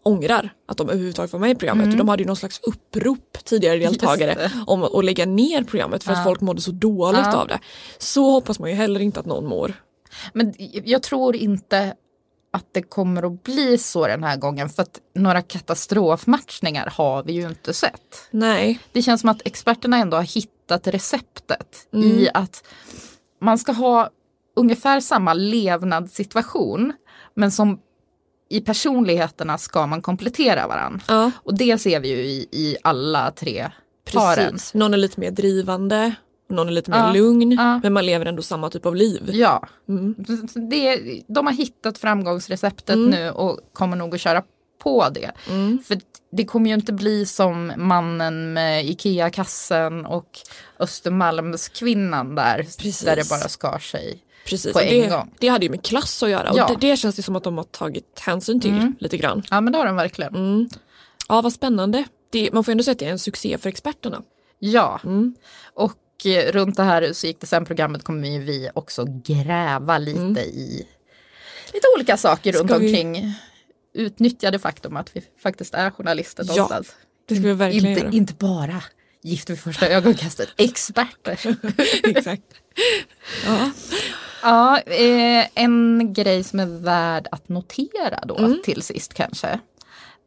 ångrar 0.04 0.52
att 0.68 0.76
de 0.76 0.88
överhuvudtaget 0.88 1.32
var 1.32 1.40
med 1.40 1.50
i 1.50 1.54
programmet. 1.54 1.84
Mm. 1.84 1.94
Och 1.94 1.98
de 1.98 2.08
hade 2.08 2.22
ju 2.22 2.26
någon 2.26 2.36
slags 2.36 2.60
upprop 2.62 3.38
tidigare 3.44 3.78
deltagare 3.78 4.50
om 4.66 4.82
att 4.82 5.04
lägga 5.04 5.26
ner 5.26 5.62
programmet 5.62 6.04
för 6.04 6.12
Ja. 6.12 6.18
att 6.18 6.24
folk 6.24 6.40
mådde 6.40 6.60
så 6.60 6.70
dåligt 6.70 7.20
Ja. 7.24 7.36
av 7.36 7.48
det. 7.48 7.58
Så 7.98 8.30
hoppas 8.30 8.58
man 8.58 8.70
ju 8.70 8.76
heller 8.76 9.00
inte 9.00 9.20
att 9.20 9.26
någon 9.26 9.46
mår. 9.46 9.74
Men 10.32 10.54
jag 10.84 11.02
tror 11.02 11.36
inte 11.36 11.94
att 12.54 12.66
det 12.72 12.82
kommer 12.82 13.22
att 13.22 13.42
bli 13.42 13.78
så 13.78 14.06
den 14.06 14.24
här 14.24 14.36
gången 14.36 14.68
för 14.68 14.82
att 14.82 15.00
några 15.14 15.42
katastrofmatchningar 15.42 16.86
har 16.96 17.22
vi 17.22 17.32
ju 17.32 17.46
inte 17.48 17.74
sett. 17.74 18.28
Nej. 18.30 18.78
Det 18.92 19.02
känns 19.02 19.20
som 19.20 19.30
att 19.30 19.42
experterna 19.44 19.96
ändå 19.96 20.16
har 20.16 20.24
hittat 20.24 20.86
receptet 20.86 21.88
Mm. 21.92 22.08
i 22.08 22.28
att 22.34 22.64
man 23.40 23.58
ska 23.58 23.72
ha 23.72 24.10
ungefär 24.56 25.00
samma 25.00 25.34
levnadssituation 25.34 26.92
men 27.34 27.50
som 27.52 27.78
i 28.48 28.60
personligheterna 28.60 29.58
ska 29.58 29.86
man 29.86 30.02
komplettera 30.02 30.66
varandra. 30.66 31.04
Ja. 31.08 31.30
Och 31.34 31.54
det 31.58 31.78
ser 31.78 32.00
vi 32.00 32.08
ju 32.08 32.16
i, 32.24 32.48
i 32.52 32.76
alla 32.82 33.30
tre 33.30 33.70
paren. 34.12 34.52
Precis. 34.52 34.74
Någon 34.74 34.94
är 34.94 34.98
lite 34.98 35.20
mer 35.20 35.30
drivande, 35.30 36.14
någon 36.52 36.68
är 36.68 36.72
lite 36.72 36.90
mer 36.90 36.98
Ja. 36.98 37.12
lugn 37.12 37.52
Ja. 37.52 37.80
men 37.82 37.92
man 37.92 38.06
lever 38.06 38.26
ändå 38.26 38.42
samma 38.42 38.70
typ 38.70 38.86
av 38.86 38.96
liv. 38.96 39.30
Ja, 39.32 39.68
Mm. 39.88 40.14
det, 40.70 41.00
de 41.28 41.46
har 41.46 41.52
hittat 41.54 41.98
framgångsreceptet 41.98 42.94
Mm. 42.94 43.10
nu 43.10 43.30
och 43.30 43.60
kommer 43.72 43.96
nog 43.96 44.14
att 44.14 44.20
köra 44.20 44.42
på 44.82 45.08
det. 45.08 45.30
Mm. 45.50 45.78
För 45.84 45.98
det 46.32 46.44
kommer 46.44 46.68
ju 46.70 46.74
inte 46.74 46.92
bli 46.92 47.26
som 47.26 47.72
mannen 47.76 48.52
med 48.52 48.84
Ikea-kassen 48.86 50.06
och 50.06 50.38
Östermalmskvinnan 50.78 52.34
där. 52.34 52.56
Precis. 52.56 53.00
Där 53.00 53.16
det 53.16 53.28
bara 53.28 53.48
skar 53.48 53.78
sig 53.78 54.22
Precis. 54.46 54.74
och 54.74 54.80
det, 54.80 55.24
det 55.38 55.48
hade 55.48 55.64
ju 55.64 55.70
med 55.70 55.82
klass 55.84 56.22
att 56.22 56.30
göra 56.30 56.50
och 56.50 56.58
Ja. 56.58 56.66
det, 56.80 56.88
det 56.90 56.96
känns 56.96 57.16
det 57.16 57.22
som 57.22 57.36
att 57.36 57.44
de 57.44 57.56
har 57.56 57.64
tagit 57.64 58.18
hänsyn 58.20 58.60
till 58.60 58.70
Mm. 58.70 58.94
lite 59.00 59.16
grann. 59.16 59.42
Ja 59.50 59.60
men 59.60 59.72
det 59.72 59.78
har 59.78 59.86
de 59.86 59.96
verkligen. 59.96 60.34
Mm. 60.34 60.68
Ja 61.28 61.40
vad 61.40 61.52
spännande. 61.52 62.04
Det, 62.30 62.52
man 62.52 62.64
får 62.64 62.72
ändå 62.72 62.84
säga 62.84 62.92
att 62.92 62.98
det 62.98 63.06
är 63.06 63.10
en 63.10 63.18
succé 63.18 63.58
för 63.58 63.68
experterna. 63.68 64.22
Ja, 64.58 65.00
Mm. 65.04 65.34
och 65.74 65.92
eh, 66.26 66.52
runt 66.52 66.76
det 66.76 66.82
här 66.82 67.12
så 67.12 67.26
gick 67.26 67.40
det 67.40 67.46
sen 67.46 67.64
programmet 67.64 68.04
kommer 68.04 68.38
vi 68.38 68.70
också 68.74 69.04
gräva 69.24 69.98
lite 69.98 70.20
Mm. 70.20 70.38
i 70.38 70.86
lite 71.72 71.86
olika 71.96 72.16
saker 72.16 72.52
runt 72.52 72.70
vi- 72.70 72.74
omkring. 72.74 73.34
Utnyttja 73.94 74.50
det 74.50 74.58
faktum 74.58 74.96
att 74.96 75.16
vi 75.16 75.22
faktiskt 75.42 75.74
är 75.74 75.90
journalister 75.90 76.44
Ja, 76.48 76.52
någonstans. 76.52 76.92
Det 77.28 77.34
ska 77.34 77.44
vi 77.44 77.52
verkligen 77.52 77.86
inte, 77.86 78.00
göra. 78.00 78.12
inte 78.12 78.34
bara 78.34 78.82
Gift 79.24 79.50
vid 79.50 79.60
första 79.60 79.88
ögonkastet, 79.88 80.48
experter. 80.56 81.56
Exakt. 82.16 82.42
Ja. 83.46 83.70
Ja, 84.42 84.78
eh, 84.80 85.46
en 85.54 86.12
grej 86.12 86.44
som 86.44 86.60
är 86.60 86.66
värd 86.66 87.28
att 87.30 87.48
notera 87.48 88.20
då 88.26 88.38
Mm. 88.38 88.60
till 88.64 88.82
sist 88.82 89.14
kanske. 89.14 89.60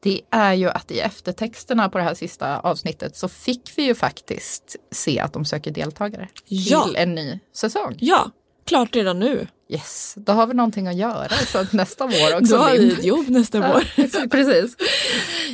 Det 0.06 0.22
är 0.32 0.54
ju 0.54 0.70
att 0.70 0.92
i 0.92 1.00
eftertexterna 1.00 1.90
på 1.90 1.98
det 1.98 2.04
här 2.04 2.14
sista 2.14 2.60
avsnittet 2.60 3.16
så 3.18 3.28
fick 3.28 3.72
vi 3.76 3.84
ju 3.84 3.96
faktiskt 3.96 4.76
se 4.92 5.20
att 5.20 5.34
de 5.34 5.46
söker 5.46 5.72
deltagare 5.72 6.28
Ja. 6.48 6.84
till 6.86 6.96
en 6.96 7.16
ny 7.16 7.40
säsong. 7.56 7.96
ja, 8.00 8.32
klart 8.66 8.96
redan 8.96 9.20
nu. 9.20 9.48
Yes, 9.70 10.14
då 10.18 10.32
har 10.32 10.48
vi 10.48 10.54
någonting 10.54 10.88
att 10.88 10.96
göra 10.96 11.30
så 11.30 11.58
att 11.58 11.74
nästa 11.74 12.06
vår 12.08 12.36
också. 12.42 12.56
Då 12.56 12.62
har 12.62 12.72
vi 12.72 12.92
ett 12.94 13.04
jobb 13.06 13.30
nästa 13.30 13.58
Ja, 13.58 13.76
år. 13.76 14.28
Precis. 14.30 14.76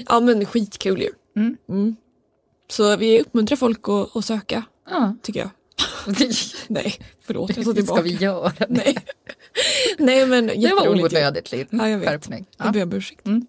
Ja 0.10 0.20
men 0.20 0.46
skitkul 0.46 1.02
ju. 1.02 1.10
Mm. 1.36 1.58
Mm. 1.70 1.96
Så 2.72 2.96
vi 2.98 3.22
uppmuntrar 3.22 3.56
folk 3.58 3.90
att, 3.90 4.16
att 4.16 4.26
söka, 4.26 4.64
Ja. 4.90 5.16
tycker 5.22 5.40
jag. 5.40 5.50
Nej, 6.68 6.94
förlåt 7.26 7.50
jag 7.50 7.56
tar 7.56 7.64
Ska 7.64 7.74
tillbaka. 7.74 8.02
vi 8.02 8.16
göra 8.16 8.52
det? 8.58 8.66
Nej. 8.70 8.98
Nej 9.98 10.26
men 10.26 10.48
Det 10.48 10.74
var 10.76 10.90
onödigt 10.90 11.52
Linn. 11.52 11.68
Ja, 11.70 11.90
jag 11.90 11.98
vet. 11.98 12.10
Skärpning. 12.10 12.46
Jag 12.58 12.68
Ja. 12.68 12.72
ber 12.72 12.84
om 12.84 12.94
ursäkt. 12.94 13.26
Mm. 13.28 13.46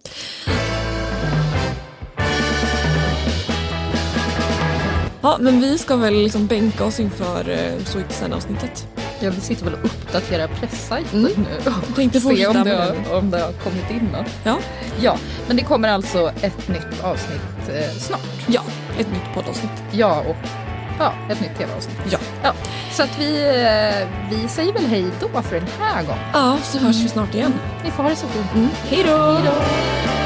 Ja 5.23 5.37
men 5.39 5.61
vi 5.61 5.77
ska 5.77 5.95
väl 5.95 6.13
liksom 6.13 6.47
bänka 6.47 6.85
oss 6.85 6.99
inför 6.99 7.49
eh, 7.49 7.83
Så 7.85 7.97
gick 7.97 8.33
avsnittet. 8.33 8.87
Ja, 9.19 9.31
vi 9.35 9.41
sitter 9.41 9.65
väl 9.65 9.73
och 9.73 9.85
uppdaterar 9.85 10.47
pressajten 10.47 11.19
Mm. 11.19 11.31
nu. 11.37 11.45
Jag 11.65 11.95
tänkte 11.95 12.19
Se 12.21 12.47
om 12.47 12.63
det, 12.63 12.75
har, 12.75 13.17
om 13.17 13.31
det 13.31 13.39
har 13.39 13.51
kommit 13.51 13.91
in 13.91 14.09
något. 14.13 14.31
Ja. 14.43 14.57
Ja, 15.01 15.17
men 15.47 15.57
det 15.57 15.63
kommer 15.63 15.89
alltså 15.89 16.31
ett 16.41 16.67
nytt 16.67 17.03
avsnitt 17.03 17.69
eh, 17.69 17.97
snart. 17.97 18.19
Ja, 18.47 18.61
ett 18.99 19.11
nytt 19.11 19.33
poddavsnitt. 19.35 19.83
Ja, 19.91 20.19
och 20.27 20.35
ja, 20.99 21.13
ett 21.29 21.41
nytt 21.41 21.57
tv-avsnitt. 21.57 21.97
Ja. 22.11 22.17
ja. 22.43 22.53
Så 22.91 23.03
att 23.03 23.19
vi, 23.19 23.43
eh, 23.43 24.07
vi 24.29 24.47
säger 24.47 24.73
väl 24.73 24.85
hej 24.85 25.05
då 25.19 25.41
för 25.41 25.55
den 25.55 25.69
här 25.79 26.03
gången. 26.03 26.23
Ja, 26.33 26.57
så 26.63 26.77
hörs 26.77 26.95
vi 27.03 27.09
snart 27.09 27.35
igen. 27.35 27.53
Ni 27.83 27.91
får 27.91 28.03
ha 28.03 28.09
det 28.09 28.15
så 28.15 28.27
fint. 28.27 28.53
Mm. 28.55 28.69
Hej 28.89 29.03
då! 29.07 29.17
Hej 29.17 29.41
då! 29.45 30.22